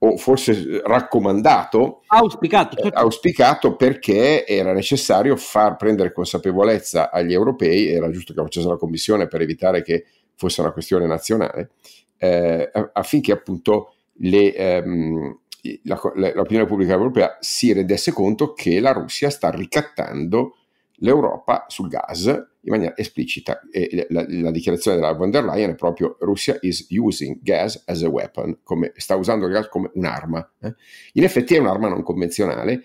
[0.00, 2.96] o forse raccomandato, auspicato, certo.
[2.96, 8.76] eh, auspicato perché era necessario far prendere consapevolezza agli europei, era giusto che facesse la
[8.76, 10.04] Commissione per evitare che
[10.34, 11.70] fosse una questione nazionale,
[12.16, 15.38] eh, affinché appunto le, ehm,
[15.84, 16.00] la,
[16.34, 20.56] l'opinione pubblica europea si rendesse conto che la Russia sta ricattando
[21.00, 25.74] l'Europa sul gas in maniera esplicita e la, la, dichiarazione della von der Leyen è
[25.74, 30.52] proprio Russia is using gas as a weapon, come, sta usando il gas come un'arma.
[30.60, 30.74] Eh?
[31.14, 32.82] In effetti è un'arma non convenzionale,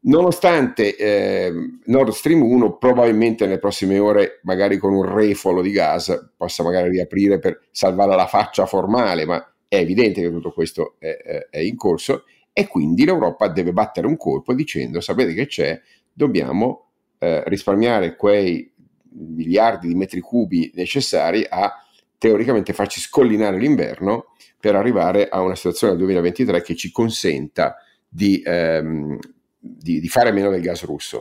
[0.00, 1.52] nonostante eh,
[1.86, 6.90] Nord Stream 1 probabilmente nelle prossime ore, magari con un refolo di gas, possa magari
[6.90, 11.76] riaprire per salvare la faccia formale, ma è evidente che tutto questo è, è in
[11.76, 15.80] corso e quindi l'Europa deve battere un colpo dicendo sapete che c'è,
[16.12, 18.72] dobbiamo eh, risparmiare quei
[19.16, 21.72] miliardi di metri cubi necessari a
[22.16, 24.26] teoricamente farci scollinare l'inverno
[24.58, 27.76] per arrivare a una situazione del 2023 che ci consenta
[28.08, 29.18] di, ehm,
[29.58, 31.20] di, di fare meno del gas russo.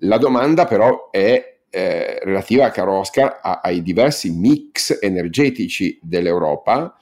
[0.00, 6.96] La domanda però è eh, relativa, caro Oscar, a, ai diversi mix energetici dell'Europa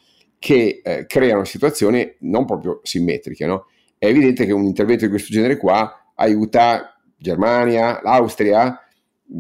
[0.44, 3.46] che eh, creano situazioni non proprio simmetriche.
[3.46, 3.64] No?
[3.96, 8.78] È evidente che un intervento di questo genere qua aiuta Germania, l'Austria,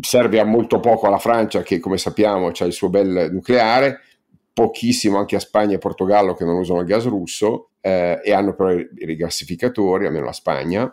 [0.00, 4.00] serve a molto poco alla Francia che come sappiamo ha il suo bel nucleare,
[4.50, 8.54] pochissimo anche a Spagna e Portogallo che non usano il gas russo eh, e hanno
[8.54, 10.90] però i rigassificatori, almeno la Spagna.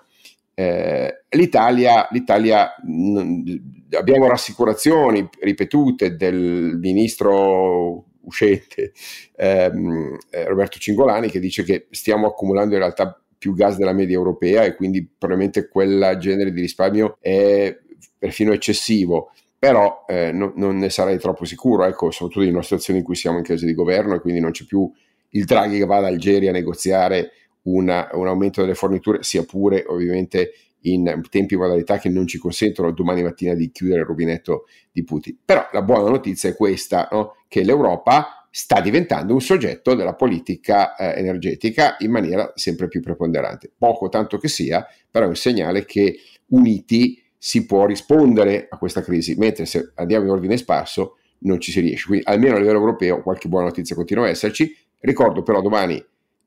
[0.54, 8.94] Eh, L'Italia, l'Italia mh, abbiamo rassicurazioni ripetute del ministro uscente
[9.36, 14.16] ehm, eh, Roberto Cingolani che dice che stiamo accumulando in realtà più gas della media
[14.16, 17.76] europea e quindi probabilmente quel genere di risparmio è
[18.18, 19.32] perfino eccessivo.
[19.58, 23.16] Però eh, no, non ne sarei troppo sicuro, ecco, soprattutto in una situazione in cui
[23.16, 24.92] siamo in crisi di governo e quindi non c'è più
[25.30, 27.32] il Draghi che va ad Algeria a negoziare
[27.64, 32.38] una, un aumento delle forniture, sia pure ovviamente in tempi e modalità che non ci
[32.38, 35.38] consentono domani mattina di chiudere il rubinetto di Putin.
[35.44, 37.36] Però la buona notizia è questa, no?
[37.48, 43.72] che l'Europa sta diventando un soggetto della politica eh, energetica in maniera sempre più preponderante.
[43.78, 46.18] Poco tanto che sia, però è un segnale che
[46.48, 51.72] uniti si può rispondere a questa crisi, mentre se andiamo in ordine sparso non ci
[51.72, 52.06] si riesce.
[52.06, 54.76] Quindi almeno a livello europeo qualche buona notizia continua a esserci.
[55.00, 56.04] Ricordo però domani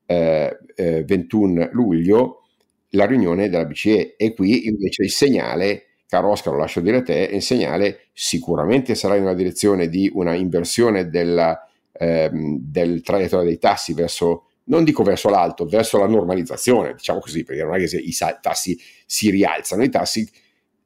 [0.06, 2.43] eh, eh, 21 luglio
[2.94, 7.02] la riunione della BCE e qui invece il segnale, caro Oscar lo lascio dire a
[7.02, 13.46] te, il segnale sicuramente sarà in una direzione di una inversione della, ehm, del traiettoria
[13.46, 17.84] dei tassi verso, non dico verso l'alto, verso la normalizzazione, diciamo così, perché non è
[17.84, 20.28] che i tassi si rialzano, i tassi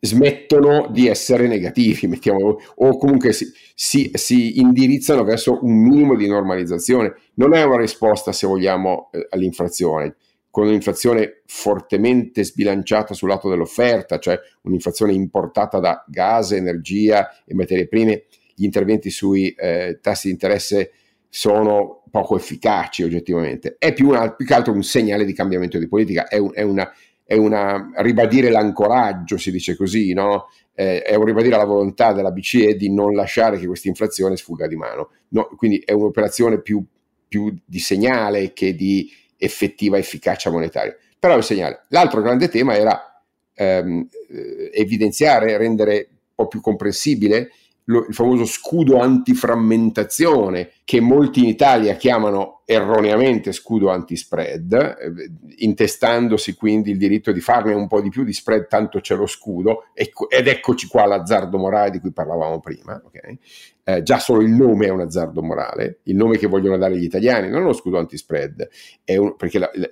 [0.00, 6.26] smettono di essere negativi, mettiamo, o comunque si, si, si, indirizzano verso un minimo di
[6.26, 7.14] normalizzazione.
[7.34, 10.16] Non è una risposta, se vogliamo, eh, all'inflazione
[10.58, 17.86] con un'inflazione fortemente sbilanciata sul lato dell'offerta, cioè un'inflazione importata da gas, energia e materie
[17.86, 18.24] prime,
[18.56, 20.90] gli interventi sui eh, tassi di interesse
[21.28, 23.76] sono poco efficaci oggettivamente.
[23.78, 26.62] È più, una, più che altro un segnale di cambiamento di politica, è, un, è,
[26.62, 26.92] una,
[27.22, 30.48] è una, ribadire l'ancoraggio, si dice così, no?
[30.74, 34.66] eh, è un ribadire la volontà della BCE di non lasciare che questa inflazione sfugga
[34.66, 35.10] di mano.
[35.28, 36.84] No, quindi è un'operazione più,
[37.28, 40.94] più di segnale che di effettiva efficacia monetaria.
[41.18, 41.84] Però è un segnale.
[41.88, 43.22] L'altro grande tema era
[43.54, 47.50] ehm, eh, evidenziare, rendere un po' più comprensibile
[47.88, 55.30] lo, il famoso scudo antiframmentazione che molti in Italia chiamano erroneamente scudo anti-spread, eh,
[55.64, 59.24] intestandosi quindi il diritto di farne un po' di più di spread, tanto c'è lo
[59.24, 63.00] scudo, ecco, ed eccoci qua l'azzardo morale di cui parlavamo prima.
[63.06, 63.38] Okay?
[63.84, 67.04] Eh, già solo il nome è un azzardo morale, il nome che vogliono dare gli
[67.04, 68.68] italiani, non uno scudo anti-spread,
[69.16, 69.88] un, perché la, la,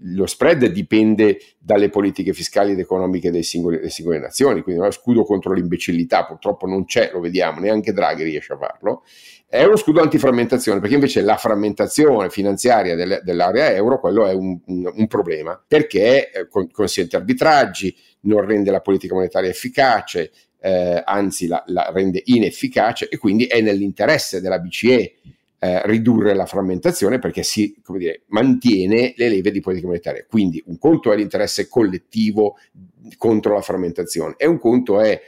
[0.00, 4.90] lo spread dipende dalle politiche fiscali ed economiche delle singole, delle singole nazioni, quindi uno
[4.90, 9.04] scudo contro l'imbecillità, purtroppo non c'è, lo vediamo, neanche Draghi riesce a farlo,
[9.50, 14.60] è uno scudo antiframmentazione, perché invece la frammentazione finanziaria del, dell'area euro, quello è un,
[14.66, 20.30] un, un problema, perché eh, consente arbitraggi, non rende la politica monetaria efficace,
[20.60, 25.14] eh, anzi la, la, rende inefficace e quindi è nell'interesse della BCE
[25.60, 30.26] eh, ridurre la frammentazione perché si dire, mantiene le leve di politica monetaria.
[30.28, 32.58] Quindi un conto è l'interesse collettivo
[33.16, 35.18] contro la frammentazione e un conto è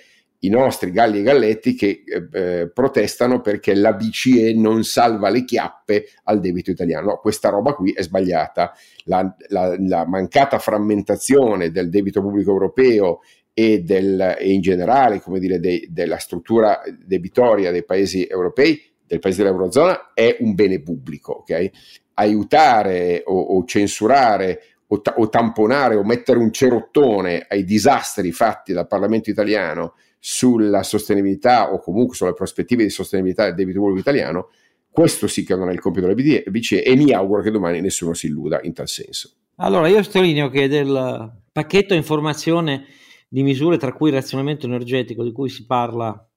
[0.41, 5.45] i nostri galli e galletti che eh, eh protestano perché la BCE non salva le
[5.45, 7.09] chiappe al debito italiano.
[7.09, 8.73] No, questa roba qui è sbagliata.
[9.05, 13.21] La, la, la mancata frammentazione del debito pubblico europeo
[13.53, 19.19] e, del, e in generale come dire, de, della struttura debitoria dei paesi europei, del
[19.19, 21.41] paese dell'Eurozona, è un bene pubblico.
[21.41, 21.71] Okay?
[22.15, 28.73] Aiutare o, o censurare o, ta- o, tamponare o mettere un cerottone ai disastri fatti
[28.73, 34.51] dal Parlamento italiano sulla sostenibilità o comunque sulle prospettive di sostenibilità del debito pubblico italiano,
[34.91, 38.13] questo sì che non è il compito della BCE e mi auguro che domani nessuno
[38.13, 39.31] si illuda in tal senso.
[39.57, 42.87] Allora, io sottolineo che del pacchetto informazione
[43.29, 46.29] di misure tra cui il razionamento energetico di cui si parla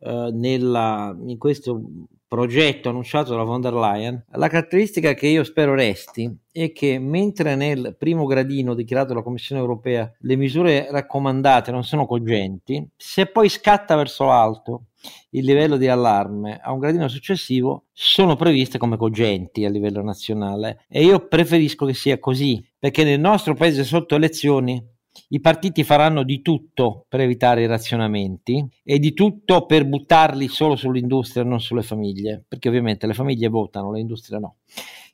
[0.00, 1.80] eh, nella, in questo
[2.26, 7.54] progetto annunciato dalla von der Leyen, la caratteristica che io spero resti è che mentre
[7.54, 13.48] nel primo gradino dichiarato dalla Commissione europea le misure raccomandate non sono cogenti, se poi
[13.48, 14.86] scatta verso l'alto
[15.30, 20.84] il livello di allarme a un gradino successivo sono previste come cogenti a livello nazionale.
[20.88, 24.82] E io preferisco che sia così perché nel nostro paese sotto elezioni
[25.28, 30.76] i partiti faranno di tutto per evitare i razionamenti e di tutto per buttarli solo
[30.76, 34.56] sull'industria e non sulle famiglie, perché ovviamente le famiglie votano, le industrie no.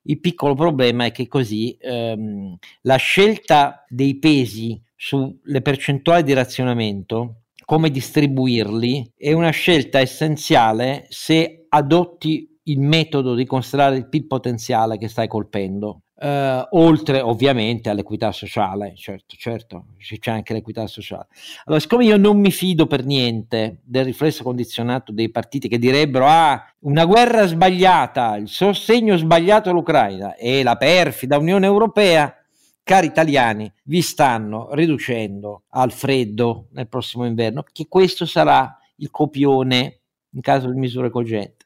[0.03, 7.43] Il piccolo problema è che così ehm, la scelta dei pesi sulle percentuali di razionamento,
[7.65, 14.99] come distribuirli, è una scelta essenziale se adotti il metodo di considerare il PIL potenziale
[14.99, 16.03] che stai colpendo.
[16.23, 21.29] Uh, oltre ovviamente all'equità sociale, certo, certo, c'è anche l'equità sociale.
[21.65, 26.27] Allora, siccome io non mi fido per niente del riflesso condizionato dei partiti che direbbero
[26.29, 32.37] ah, una guerra sbagliata, il sostegno sbagliato all'Ucraina e la perfida Unione Europea,
[32.83, 40.01] cari italiani, vi stanno riducendo al freddo nel prossimo inverno, che questo sarà il copione
[40.33, 41.60] in caso di misure cogenti.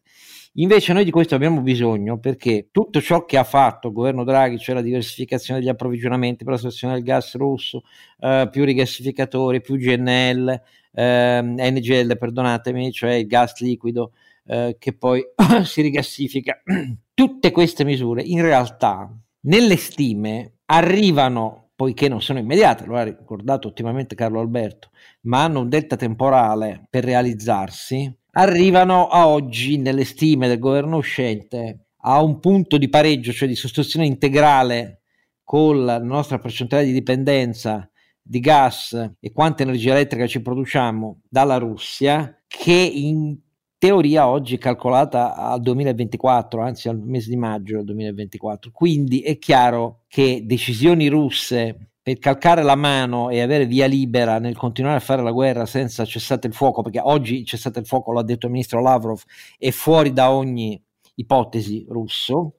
[0.57, 4.59] Invece noi di questo abbiamo bisogno perché tutto ciò che ha fatto il governo Draghi,
[4.59, 7.83] cioè la diversificazione degli approvvigionamenti per la soluzione del gas russo,
[8.21, 14.13] eh, più rigassificatori, più GNL, eh, NGL, perdonatemi, cioè il gas liquido
[14.47, 15.25] eh, che poi
[15.65, 16.63] si rigassifica,
[17.15, 19.13] tutte queste misure in realtà
[19.47, 24.91] nelle stime arrivano poiché non sono immediate, lo ha ricordato ottimamente Carlo Alberto,
[25.23, 31.87] ma hanno un delta temporale per realizzarsi, arrivano a oggi nelle stime del governo uscente
[32.07, 35.03] a un punto di pareggio, cioè di sostituzione integrale
[35.43, 37.89] con la nostra percentuale di dipendenza
[38.21, 43.39] di gas e quanta energia elettrica ci produciamo dalla Russia, che in
[43.79, 48.71] teoria oggi è calcolata al 2024, anzi al mese di maggio del 2024.
[48.73, 54.59] Quindi è chiaro che decisioni russe per calcare la mano e avere via libera nel
[54.59, 58.23] continuare a fare la guerra senza cessate il fuoco, perché oggi cessate il fuoco, l'ha
[58.23, 59.23] detto il ministro Lavrov,
[59.57, 60.79] è fuori da ogni
[61.15, 62.59] ipotesi russo.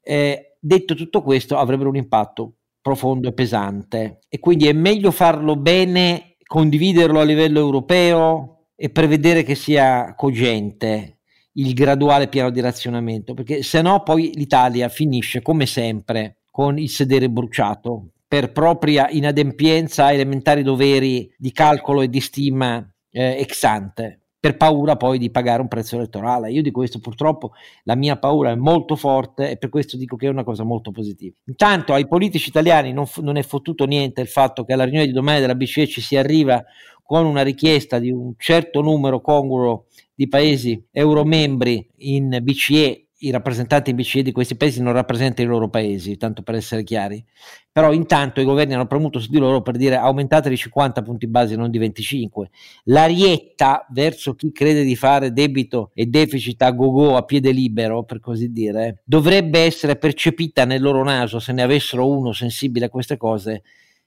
[0.00, 5.54] Eh, detto tutto questo, avrebbero un impatto profondo e pesante e quindi è meglio farlo
[5.54, 11.18] bene, condividerlo a livello europeo e prevedere che sia cogente
[11.56, 16.88] il graduale piano di razionamento, perché se no poi l'Italia finisce come sempre con il
[16.88, 23.62] sedere bruciato per propria inadempienza a elementari doveri di calcolo e di stima eh, ex
[23.62, 26.50] ante per paura poi di pagare un prezzo elettorale.
[26.50, 27.52] Io di questo purtroppo
[27.84, 30.90] la mia paura è molto forte e per questo dico che è una cosa molto
[30.90, 31.36] positiva.
[31.44, 35.06] Intanto ai politici italiani non, f- non è fottuto niente il fatto che alla riunione
[35.06, 36.60] di domani della BCE ci si arriva
[37.04, 43.94] con una richiesta di un certo numero congruo di paesi euromembri in BCE i rappresentanti
[43.94, 47.24] BCE di questi paesi non rappresentano i loro paesi, tanto per essere chiari,
[47.72, 51.26] però intanto i governi hanno premuto su di loro per dire aumentate di 50 punti
[51.26, 52.50] base, non di 25.
[52.84, 58.20] L'arietta verso chi crede di fare debito e deficit a go-go, a piede libero, per
[58.20, 63.16] così dire, dovrebbe essere percepita nel loro naso, se ne avessero uno sensibile a queste
[63.16, 63.62] cose,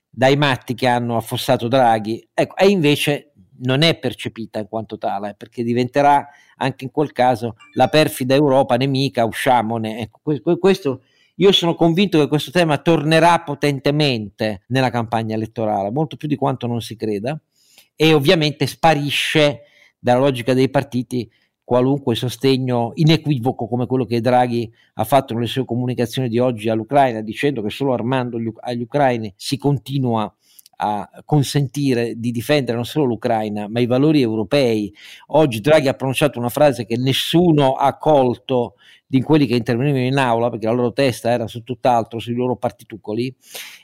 [0.09, 3.26] dai matti che hanno affossato Draghi, ecco, e invece
[3.59, 6.27] non è percepita in quanto tale, perché diventerà
[6.57, 9.99] anche in quel caso la perfida Europa nemica, usciamone.
[9.99, 11.01] Ecco, questo,
[11.35, 16.67] io sono convinto che questo tema tornerà potentemente nella campagna elettorale, molto più di quanto
[16.67, 17.39] non si creda,
[17.95, 19.61] e ovviamente sparisce
[19.99, 21.29] dalla logica dei partiti
[21.67, 27.19] qualunque sostegno inequivoco come quello che Draghi ha fatto nelle sue comunicazioni di oggi all'Ucraina,
[27.19, 30.33] dicendo che solo armando gli, agli ucraini si continua
[30.77, 34.93] a consentire di difendere non solo l'Ucraina, ma i valori europei.
[35.27, 38.75] Oggi Draghi ha pronunciato una frase che nessuno ha colto
[39.05, 42.57] di quelli che intervenivano in aula, perché la loro testa era su tutt'altro, sui loro
[42.57, 43.33] partitucoli,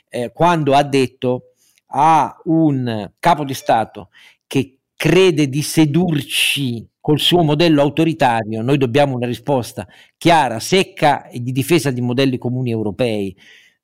[0.08, 1.54] eh, quando ha detto
[1.86, 4.10] a un capo di Stato
[4.46, 9.86] che crede di sedurci col suo modello autoritario, noi dobbiamo una risposta
[10.16, 13.36] chiara, secca e di difesa di modelli comuni europei.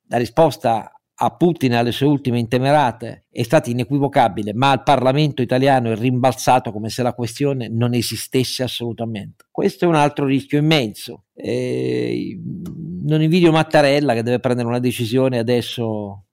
[0.07, 5.43] La risposta a Putin e alle sue ultime intemerate è stata inequivocabile, ma al Parlamento
[5.43, 9.45] italiano è rimbalzato come se la questione non esistesse assolutamente.
[9.51, 11.25] Questo è un altro rischio immenso.
[11.35, 12.39] E
[13.03, 16.25] non invidio Mattarella che deve prendere una decisione adesso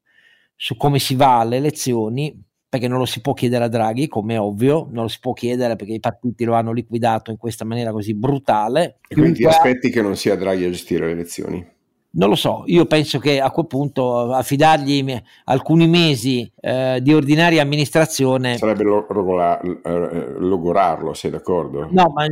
[0.56, 4.36] su come si va alle elezioni, perché non lo si può chiedere a Draghi, come
[4.36, 7.66] è ovvio, non lo si può chiedere perché i partiti lo hanno liquidato in questa
[7.66, 9.00] maniera così brutale.
[9.06, 11.76] E quindi ti aspetti che non sia Draghi a gestire le elezioni?
[12.18, 17.62] Non lo so, io penso che a quel punto affidargli alcuni mesi eh, di ordinaria
[17.62, 21.86] amministrazione sarebbe logola, eh, logorarlo, sei d'accordo?
[21.92, 22.26] No, ma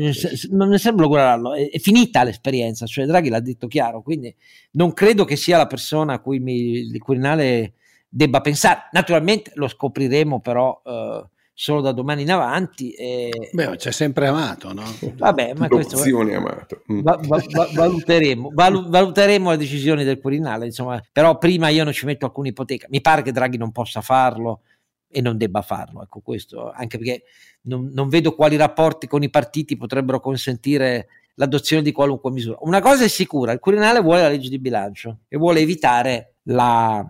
[0.51, 4.35] non ne sembra logorarlo, è, è, finita l'esperienza, cioè Draghi l'ha detto chiaro, quindi
[4.73, 7.75] non credo che sia la persona a cui mi, il Quirinale
[8.09, 8.89] debba pensare.
[8.91, 11.25] Naturalmente lo scopriremo però eh,
[11.59, 12.91] solo da domani in avanti.
[12.91, 13.49] E...
[13.51, 14.85] Beh, c'è sempre amato, no?
[15.17, 16.83] Vabbè, ma questo amato.
[16.93, 17.01] Mm.
[17.01, 21.95] Va, va, va, valuteremo, valu, valuteremo le decisioni del Quirinale, insomma, però prima io non
[21.95, 22.87] ci metto alcuna ipoteca.
[22.91, 24.61] Mi pare che Draghi non possa farlo
[25.09, 27.23] e non debba farlo, ecco questo, anche perché
[27.63, 32.59] non, non vedo quali rapporti con i partiti potrebbero consentire l'adozione di qualunque misura.
[32.61, 37.07] Una cosa è sicura, il Quirinale vuole la legge di bilancio e vuole evitare la,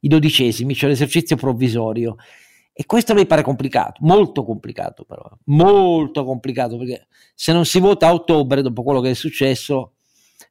[0.00, 2.16] i dodicesimi, cioè l'esercizio provvisorio
[2.74, 8.08] e questo mi pare complicato, molto complicato però, molto complicato perché se non si vota
[8.08, 9.92] a ottobre dopo quello che è successo,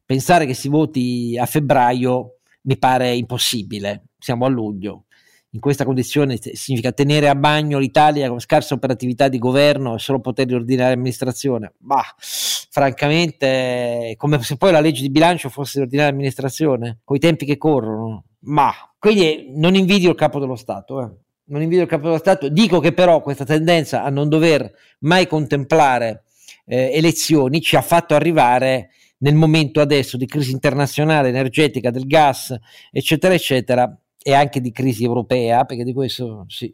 [0.06, 5.06] pensare che si voti a febbraio mi pare impossibile, siamo a luglio.
[5.54, 10.22] In questa condizione significa tenere a bagno l'Italia con scarsa operatività di governo e solo
[10.22, 11.74] poter riordinare amministrazione.
[11.80, 17.20] Ma francamente, come se poi la legge di bilancio fosse di ordinare amministrazione, con i
[17.20, 18.26] tempi che corrono.
[18.44, 21.02] Ma quindi non invidio il capo dello Stato.
[21.02, 24.72] Eh non invidio il capo dello Stato, dico che però questa tendenza a non dover
[25.00, 26.24] mai contemplare
[26.66, 32.58] eh, elezioni ci ha fatto arrivare nel momento adesso di crisi internazionale, energetica, del gas,
[32.90, 36.74] eccetera, eccetera, e anche di crisi europea, perché di questo sì,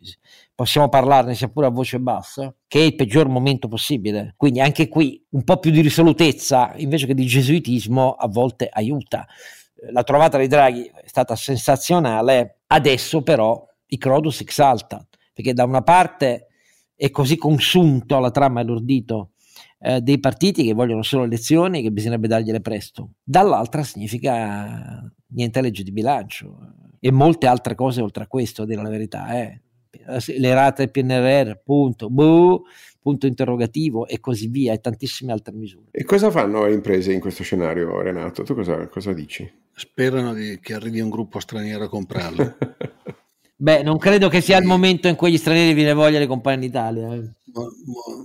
[0.53, 4.34] possiamo parlarne sia pure a voce bassa, che è il peggior momento possibile.
[4.38, 9.25] Quindi anche qui un po' più di risolutezza invece che di gesuitismo a volte aiuta.
[9.91, 15.82] La trovata di Draghi è stata sensazionale, adesso però i Crodus exalta, perché da una
[15.82, 16.48] parte
[16.96, 19.32] è così consunto la trama e l'ordito
[19.80, 25.84] eh, dei partiti che vogliono solo elezioni che bisognerebbe dargliele presto, dall'altra significa niente legge
[25.84, 26.58] di bilancio
[27.00, 29.40] e molte altre cose oltre a questo, a dire la verità.
[29.40, 29.62] Eh.
[30.38, 32.62] Le rate PNRR, punto, buh,
[33.02, 35.88] punto interrogativo e così via, e tantissime altre misure.
[35.92, 38.44] E cosa fanno le imprese in questo scenario, Renato?
[38.44, 39.50] Tu cosa, cosa dici?
[39.74, 42.58] Sperano di, che arrivi un gruppo straniero a comprarle.
[43.60, 46.28] Beh, non credo che sia il momento in cui gli stranieri vi ne vogliono le
[46.28, 47.14] compagnie in Italia.
[47.14, 47.30] Eh.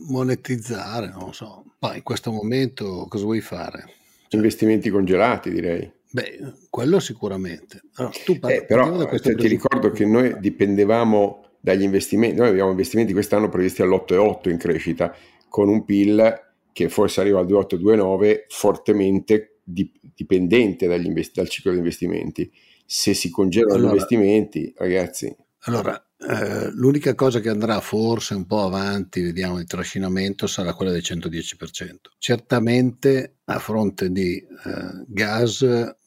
[0.08, 1.64] monetizzare, non lo so.
[1.78, 3.88] Ma in questo momento cosa vuoi fare?
[4.30, 5.90] Investimenti congelati, direi.
[6.10, 7.80] Beh, quello sicuramente.
[7.94, 13.14] Allora, parli, eh, però cioè, ti ricordo che noi dipendevamo dagli investimenti, noi abbiamo investimenti
[13.14, 15.14] quest'anno previsti all'8,8 in crescita,
[15.48, 16.40] con un PIL
[16.72, 22.52] che forse arriva al 2,8-2,9 fortemente dipendente invest- dal ciclo di investimenti
[22.94, 25.34] se si congelano allora, gli investimenti, ragazzi.
[25.60, 30.92] Allora, eh, l'unica cosa che andrà forse un po' avanti, vediamo il trascinamento, sarà quella
[30.92, 32.12] del 110%.
[32.18, 35.64] Certamente a fronte di eh, gas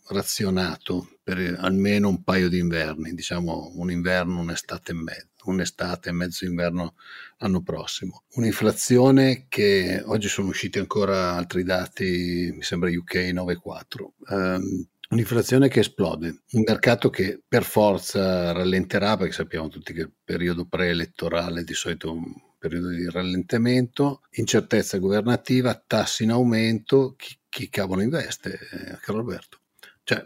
[0.09, 6.11] razionato per almeno un paio di inverni, diciamo un inverno, un'estate e mezzo, un'estate e
[6.11, 6.93] mezzo inverno
[7.39, 8.25] l'anno prossimo.
[8.35, 14.07] Un'inflazione che oggi sono usciti ancora altri dati, mi sembra UK 9,4.
[14.27, 20.13] Um, Un'inflazione che esplode, un mercato che per forza rallenterà, perché sappiamo tutti che il
[20.23, 27.37] periodo preelettorale di solito è un periodo di rallentamento, incertezza governativa, tassi in aumento, chi,
[27.49, 29.59] chi cavolo investe, eh, Carlo Alberto?
[30.03, 30.25] Cioè,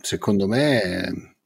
[0.00, 1.36] secondo me,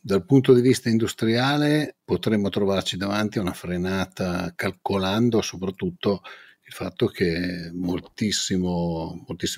[0.00, 6.22] dal punto di vista industriale, potremmo trovarci davanti a una frenata calcolando soprattutto
[6.64, 8.66] il fatto che moltissime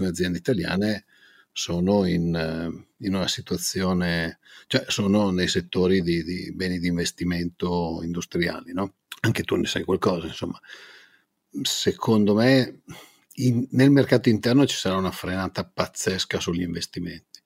[0.09, 1.05] aziende italiane
[1.57, 8.01] sono in, eh, in, una situazione, cioè sono nei settori di, di beni di investimento
[8.03, 8.95] industriali, no?
[9.21, 10.61] Anche tu ne sai qualcosa, insomma.
[11.63, 12.81] Secondo me
[13.35, 17.41] in, nel mercato interno ci sarà una frenata pazzesca sugli investimenti.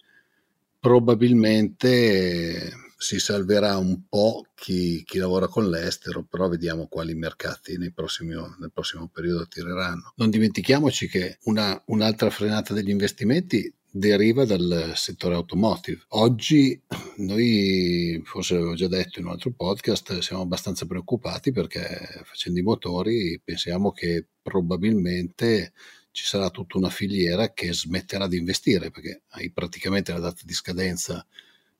[0.80, 8.34] Probabilmente si salverà un po' chi, chi, lavora con l'estero, però vediamo quali mercati prossimi,
[8.58, 10.14] nel prossimo periodo tireranno.
[10.16, 16.04] Non dimentichiamoci che una, un'altra frenata degli investimenti deriva dal settore automotive.
[16.08, 16.80] Oggi
[17.16, 22.62] noi, forse l'avevo già detto in un altro podcast, siamo abbastanza preoccupati perché facendo i
[22.62, 25.72] motori pensiamo che probabilmente
[26.10, 30.52] ci sarà tutta una filiera che smetterà di investire perché hai praticamente la data di
[30.52, 31.24] scadenza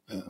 [0.09, 0.25] eh,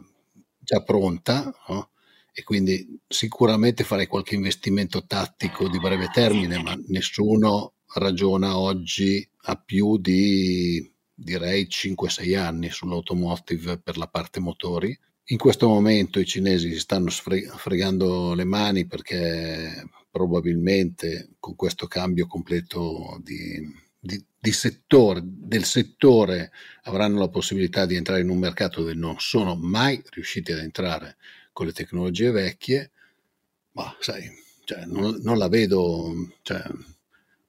[0.59, 1.91] già pronta no?
[2.33, 9.57] e quindi sicuramente farei qualche investimento tattico di breve termine, ma nessuno ragiona oggi a
[9.57, 14.97] più di direi 5-6 anni sull'automotive per la parte motori.
[15.31, 22.27] In questo momento i cinesi si stanno fregando le mani perché probabilmente con questo cambio
[22.27, 23.61] completo di,
[23.99, 26.51] di, di settore, del settore
[26.85, 31.17] avranno la possibilità di entrare in un mercato dove non sono mai riusciti ad entrare
[31.53, 32.93] con le tecnologie vecchie,
[33.73, 34.31] ma sai,
[34.65, 36.63] cioè, non, non, la vedo, cioè,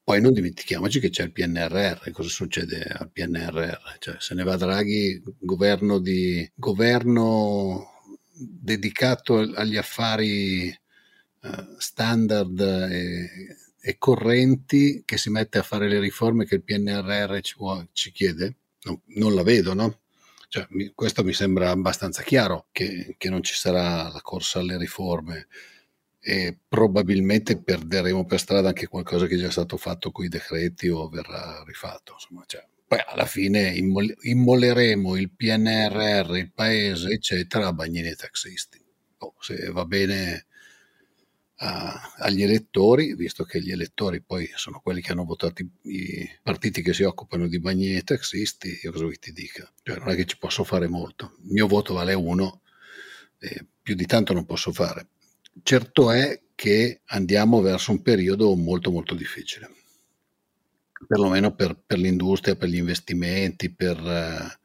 [0.09, 3.97] poi non dimentichiamoci che c'è il PNRR, cosa succede al PNRR?
[3.99, 8.01] Cioè, se ne va Draghi, governo, di, governo
[8.33, 10.75] dedicato agli affari
[11.41, 13.29] uh, standard e,
[13.79, 17.55] e, correnti che si mette a fare le riforme che il PNRR ci,
[17.91, 18.55] ci chiede?
[18.85, 19.99] No, non la vedo, no?
[20.47, 24.79] Cioè, mi, questo mi sembra abbastanza chiaro che, che non ci sarà la corsa alle
[24.79, 25.45] riforme
[26.21, 30.89] e probabilmente perderemo per strada anche qualcosa che è già stato fatto con i decreti
[30.89, 32.13] o verrà rifatto.
[32.13, 38.15] Insomma, cioè, poi alla fine immol- immolleremo il PNRR, il paese, eccetera, a bagnini e
[38.15, 38.83] taxisti.
[39.19, 40.45] Oh, se va bene
[41.61, 46.29] a, agli elettori, visto che gli elettori poi sono quelli che hanno votato i, i
[46.41, 49.71] partiti che si occupano di bagnini e taxisti, io cosa vuoi ti dica?
[49.83, 51.35] Cioè, non è che ci posso fare molto.
[51.43, 52.61] Il mio voto vale uno,
[53.39, 55.07] e più di tanto non posso fare
[55.63, 59.69] certo è che andiamo verso un periodo molto molto difficile,
[61.07, 64.59] perlomeno per, per l'industria, per gli investimenti, per,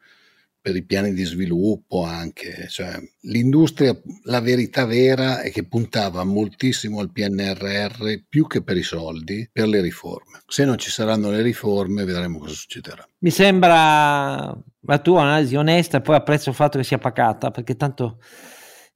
[0.61, 2.66] per, i piani di sviluppo anche.
[2.68, 8.82] Cioè, l'industria, la verità vera è che puntava moltissimo al PNRR più che per i
[8.82, 10.43] soldi, per le riforme.
[10.49, 13.09] Se non ci saranno le riforme vedremo cosa succederà.
[13.18, 17.76] Mi sembra la tua analisi onesta e poi apprezzo il fatto che sia pacata perché
[17.76, 18.18] tanto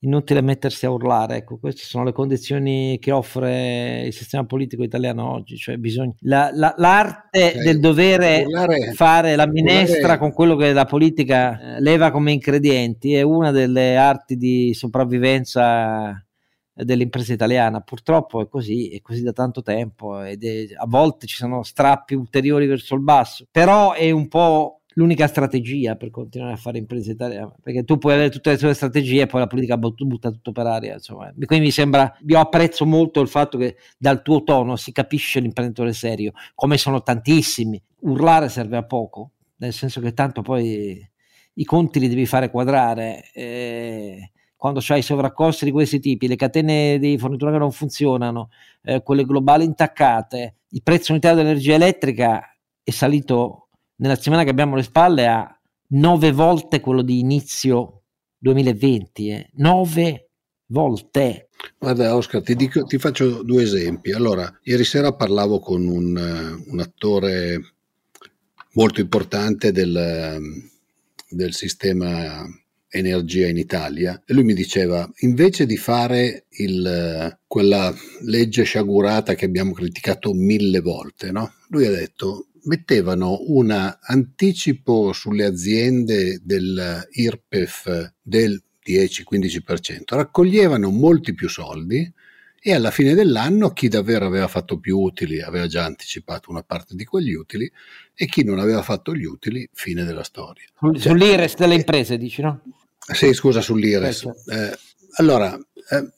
[0.01, 1.37] inutile mettersi a urlare.
[1.37, 5.57] Ecco, queste sono le condizioni che offre il sistema politico italiano oggi.
[5.57, 7.63] Cioè bisogna, la, la, l'arte okay.
[7.63, 10.19] del dovere urlare, fare la minestra urlare.
[10.19, 16.23] con quello che la politica eh, leva come ingredienti è una delle arti di sopravvivenza
[16.85, 17.81] dell'impresa italiana.
[17.81, 22.15] Purtroppo è così, è così da tanto tempo ed è, a volte ci sono strappi
[22.15, 27.13] ulteriori verso il basso, però è un po' l'unica strategia per continuare a fare imprese
[27.13, 30.51] italiane, perché tu puoi avere tutte le tue strategie e poi la politica butta tutto
[30.51, 30.95] per aria.
[30.95, 31.33] Insomma.
[31.33, 35.93] Quindi mi sembra, io apprezzo molto il fatto che dal tuo tono si capisce l'imprenditore
[35.93, 37.81] serio, come sono tantissimi.
[38.01, 41.09] Urlare serve a poco, nel senso che tanto poi
[41.55, 43.31] i conti li devi fare quadrare.
[43.33, 48.51] Eh, quando c'hai sovraccosti di questi tipi, le catene di fornitura che non funzionano,
[48.83, 52.43] eh, quelle globali intaccate, il prezzo unitario dell'energia elettrica
[52.83, 53.68] è salito
[53.99, 58.03] nella settimana che abbiamo alle spalle a nove volte quello di inizio
[58.39, 59.51] 2020, eh.
[59.55, 60.31] nove
[60.67, 61.49] volte.
[61.79, 64.13] Guarda Oscar, ti, dico, ti, faccio due esempi.
[64.13, 67.75] Allora, ieri sera parlavo con un, un attore
[68.73, 70.39] molto importante del,
[71.29, 72.47] del sistema
[72.91, 79.45] energia in Italia e lui mi diceva invece di fare il, quella legge sciagurata che
[79.45, 81.53] abbiamo criticato mille volte, no?
[81.69, 92.11] lui ha detto mettevano un anticipo sulle aziende dell'IRPEF del 10-15%, raccoglievano molti più soldi
[92.61, 96.95] e alla fine dell'anno chi davvero aveva fatto più utili aveva già anticipato una parte
[96.95, 97.71] di quegli utili
[98.15, 100.65] e chi non aveva fatto gli utili, fine della storia.
[100.79, 102.63] Sull'IRES delle imprese, dici no?
[102.99, 104.25] Sì, scusa, sull'IRES.
[104.47, 104.79] Eh,
[105.17, 106.13] allora, eh,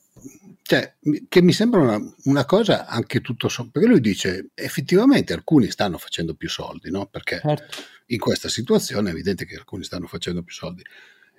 [0.71, 0.95] cioè,
[1.29, 5.99] che mi sembra una, una, cosa anche tutto sommato, perché lui dice effettivamente alcuni stanno
[5.99, 7.07] facendo più soldi, no?
[7.07, 7.77] Perché certo.
[8.07, 10.85] in questa situazione è evidente che alcuni stanno facendo più soldi.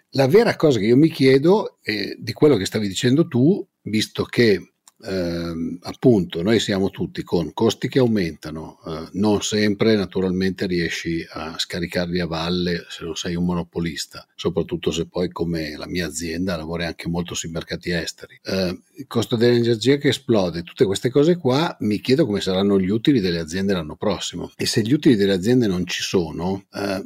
[0.09, 4.25] La vera cosa che io mi chiedo è di quello che stavi dicendo tu, visto
[4.25, 4.70] che
[5.03, 11.57] eh, appunto noi siamo tutti con costi che aumentano, eh, non sempre naturalmente riesci a
[11.57, 16.55] scaricarli a valle se non sei un monopolista, soprattutto se poi come la mia azienda
[16.55, 18.39] lavori anche molto sui mercati esteri.
[18.43, 22.89] Eh, il costo dell'energia che esplode, tutte queste cose qua, mi chiedo come saranno gli
[22.89, 27.03] utili delle aziende l'anno prossimo e se gli utili delle aziende non ci sono, eh,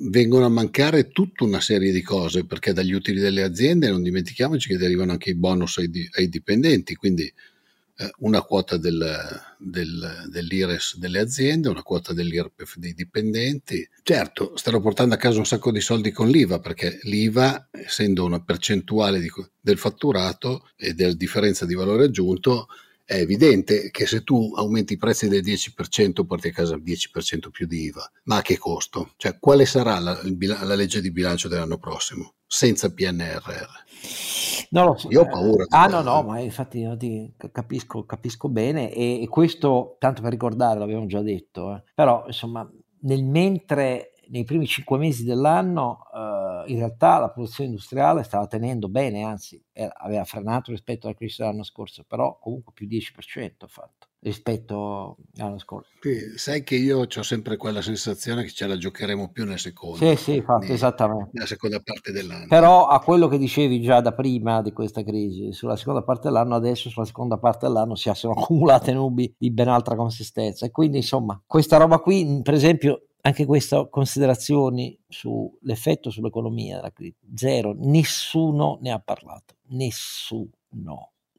[0.00, 4.68] vengono a mancare tutta una serie di cose perché dagli utili delle aziende non dimentichiamoci
[4.68, 7.32] che derivano anche i bonus ai, ai dipendenti quindi
[8.02, 9.04] eh, una quota del,
[9.58, 13.86] del, dell'IRES delle aziende una quota dell'IRPEF dei dipendenti.
[14.02, 18.42] Certo stanno portando a casa un sacco di soldi con l'IVA perché l'IVA essendo una
[18.42, 22.66] percentuale di, del fatturato e della differenza di valore aggiunto
[23.12, 27.50] è evidente che se tu aumenti i prezzi del 10% porti a casa il 10%
[27.50, 29.12] più di IVA, ma a che costo?
[29.16, 34.70] Cioè, quale sarà la, la legge di bilancio dell'anno prossimo senza PNRR?
[34.70, 35.10] Lo so.
[35.10, 35.66] Io ho paura.
[35.68, 40.78] Ah, no, no, ma infatti ti capisco, capisco bene e, e, questo, tanto per ricordare,
[40.78, 42.66] l'abbiamo già detto, eh, però insomma,
[43.02, 48.88] nel mentre nei primi cinque mesi dell'anno eh, in realtà la produzione industriale stava tenendo
[48.88, 53.66] bene, anzi era, aveva frenato rispetto alla crisi dell'anno scorso, però comunque più 10% ha
[53.66, 55.90] fatto rispetto all'anno scorso.
[56.00, 59.96] Sì, sai che io ho sempre quella sensazione che ce la giocheremo più nel secondo.
[59.96, 61.30] Sì, sì, infatti, esattamente.
[61.32, 62.46] Nella seconda parte dell'anno.
[62.46, 66.54] Però a quello che dicevi già da prima di questa crisi, sulla seconda parte dell'anno,
[66.54, 70.66] adesso sulla seconda parte dell'anno si sono accumulate nubi di ben altra consistenza.
[70.66, 77.16] E quindi, insomma, questa roba qui, per esempio, anche queste considerazioni sull'effetto sull'economia della crisi,
[77.34, 80.50] zero, nessuno ne ha parlato, nessuno.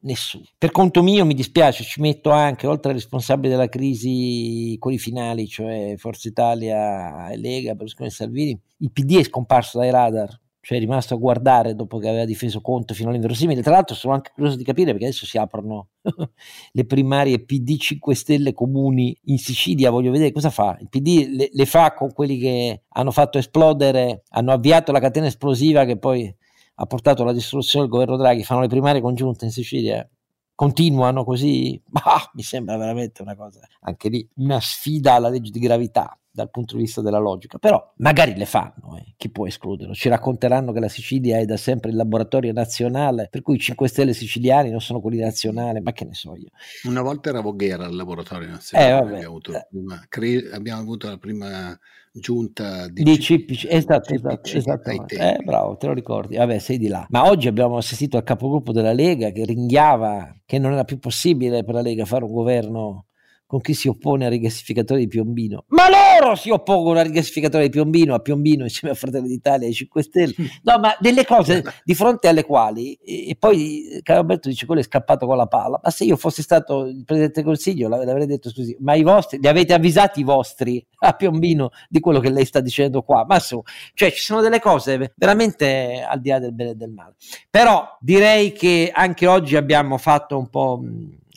[0.04, 0.44] Nessuno.
[0.58, 5.48] Per conto mio mi dispiace, ci metto anche, oltre ai responsabili della crisi, quelli finali,
[5.48, 10.78] cioè Forza Italia e Lega, Berlusconi e Salvini, il PD è scomparso dai radar, cioè
[10.78, 13.62] è rimasto a guardare dopo che aveva difeso Conte fino all'inverosimile.
[13.62, 15.90] Tra l'altro sono anche curioso di capire perché adesso si aprono
[16.72, 20.78] le primarie PD 5 Stelle comuni in Sicilia, voglio vedere cosa fa.
[20.80, 25.26] Il PD le, le, fa con quelli che hanno fatto esplodere, hanno avviato la catena
[25.26, 26.34] esplosiva che poi
[26.76, 30.10] ha portato alla distruzione del governo Draghi, fanno le primarie congiunte in Sicilia.
[30.56, 31.82] Continuano così?
[31.86, 36.50] Bah, mi sembra veramente una cosa, anche lì, una sfida alla legge di gravità dal
[36.50, 39.14] punto di vista della logica, però magari le fanno, eh.
[39.18, 39.94] chi può escluderlo?
[39.94, 43.88] Ci racconteranno che la Sicilia è da sempre il laboratorio nazionale, per cui i 5
[43.88, 46.50] Stelle siciliani non sono quelli nazionali, ma che ne so io.
[46.86, 51.18] Una volta era Voghera il laboratorio nazionale, eh, abbiamo, avuto prima, cre- abbiamo, avuto la
[51.18, 51.80] prima
[52.12, 54.90] giunta di, di CPC, esatto, esatto, esatto.
[54.90, 57.06] Eh, bravo, te lo ricordi, vabbè sei di là.
[57.10, 61.64] Ma oggi abbiamo assistito al capogruppo della Lega che ringhiava che non era più possibile
[61.64, 63.06] per la Lega fare un governo
[63.46, 65.66] con chi si oppone al rigassificatore di Piombino.
[65.68, 69.70] Ma loro si oppongono al rigassificatore di Piombino, a Piombino insieme a Fratelli d'Italia e
[69.70, 70.34] ai 5 Stelle.
[70.64, 74.84] No, ma delle cose di fronte alle quali, e poi Carlo Alberto dice quello è
[74.84, 78.50] scappato con la palla, ma se io fossi stato il Presidente del Consiglio l'avrei detto
[78.50, 82.46] scusi, ma i vostri, li avete avvisati i vostri a Piombino di quello che lei
[82.46, 83.26] sta dicendo qua?
[83.28, 83.62] Ma su,
[83.94, 87.16] cioè ci sono delle cose veramente al di là del bene e del male.
[87.50, 90.82] Però direi che anche oggi abbiamo fatto un po'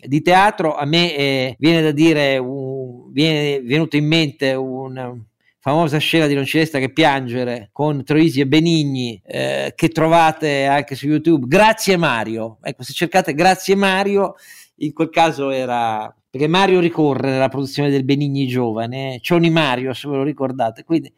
[0.07, 5.15] di teatro, a me eh, viene da dire, un, viene venuto in mente una
[5.59, 10.65] famosa scena di Non ci resta che piangere con Troisi e Benigni eh, che trovate
[10.65, 11.47] anche su YouTube.
[11.49, 12.59] Grazie Mario.
[12.63, 14.35] Ecco, se cercate Grazie Mario,
[14.77, 19.19] in quel caso era perché Mario ricorre nella produzione del Benigni giovane?
[19.23, 20.85] Cioni Mario, se ve lo ricordate.
[20.85, 21.13] Quindi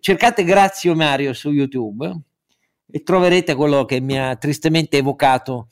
[0.00, 2.12] cercate Grazie Mario su YouTube
[2.90, 5.68] e troverete quello che mi ha tristemente evocato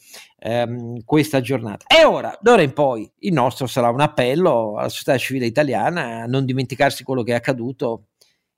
[0.46, 1.86] ehm, questa giornata.
[1.86, 6.26] E ora, d'ora in poi, il nostro sarà un appello alla società civile italiana a
[6.26, 8.08] non dimenticarsi quello che è accaduto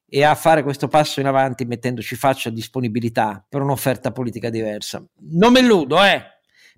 [0.06, 5.04] e a fare questo passo in avanti mettendoci faccia disponibilità per un'offerta politica diversa.
[5.30, 6.22] Non me illudo, eh,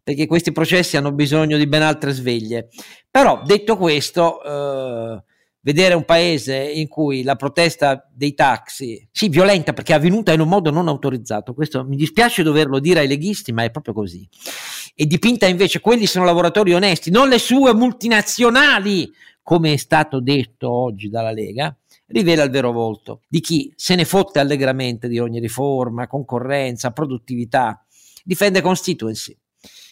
[0.02, 2.68] perché questi processi hanno bisogno di ben altre sveglie.
[3.10, 5.22] Però, detto questo, eh,
[5.62, 10.40] vedere un paese in cui la protesta dei taxi, sì, violenta perché è avvenuta in
[10.40, 14.26] un modo non autorizzato, questo mi dispiace doverlo dire ai leghisti, ma è proprio così,
[14.94, 19.10] e dipinta invece quelli sono lavoratori onesti, non le sue multinazionali,
[19.42, 21.74] come è stato detto oggi dalla Lega,
[22.06, 27.84] rivela il vero volto di chi se ne fotte allegramente di ogni riforma, concorrenza, produttività
[28.24, 29.36] difende constituency.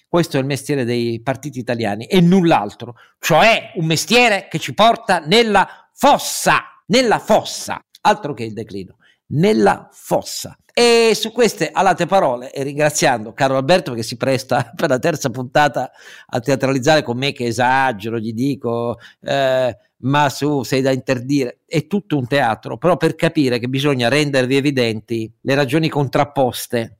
[0.08, 5.18] Questo è il mestiere dei partiti italiani e null'altro, cioè un mestiere che ci porta
[5.18, 8.96] nella fossa, nella fossa, altro che il declino,
[9.32, 10.56] nella fossa.
[10.80, 15.28] E su queste alate parole, e ringraziando caro Alberto che si presta per la terza
[15.28, 15.90] puntata
[16.24, 21.88] a teatralizzare con me che esagero, gli dico, eh, ma su, sei da interdire, è
[21.88, 26.98] tutto un teatro, però per capire che bisogna rendervi evidenti le ragioni contrapposte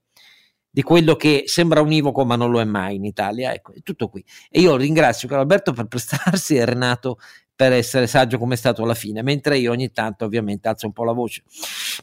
[0.69, 4.09] di quello che sembra univoco ma non lo è mai in Italia, ecco, è tutto
[4.09, 4.25] qui.
[4.51, 7.19] E io ringrazio caro Alberto per prestarsi e Renato
[7.59, 10.93] per essere saggio come è stato alla fine, mentre io ogni tanto ovviamente alzo un
[10.93, 11.43] po' la voce.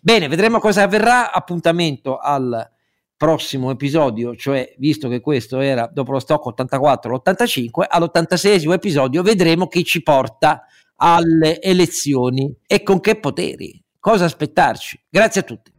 [0.02, 2.70] Bene, vedremo cosa avverrà, appuntamento al
[3.16, 9.86] prossimo episodio, cioè visto che questo era dopo lo stock 84-85, all'86 episodio vedremo chi
[9.86, 10.66] ci porta
[10.98, 15.06] alle elezioni e con che poteri, cosa aspettarci.
[15.10, 15.75] Grazie a tutti.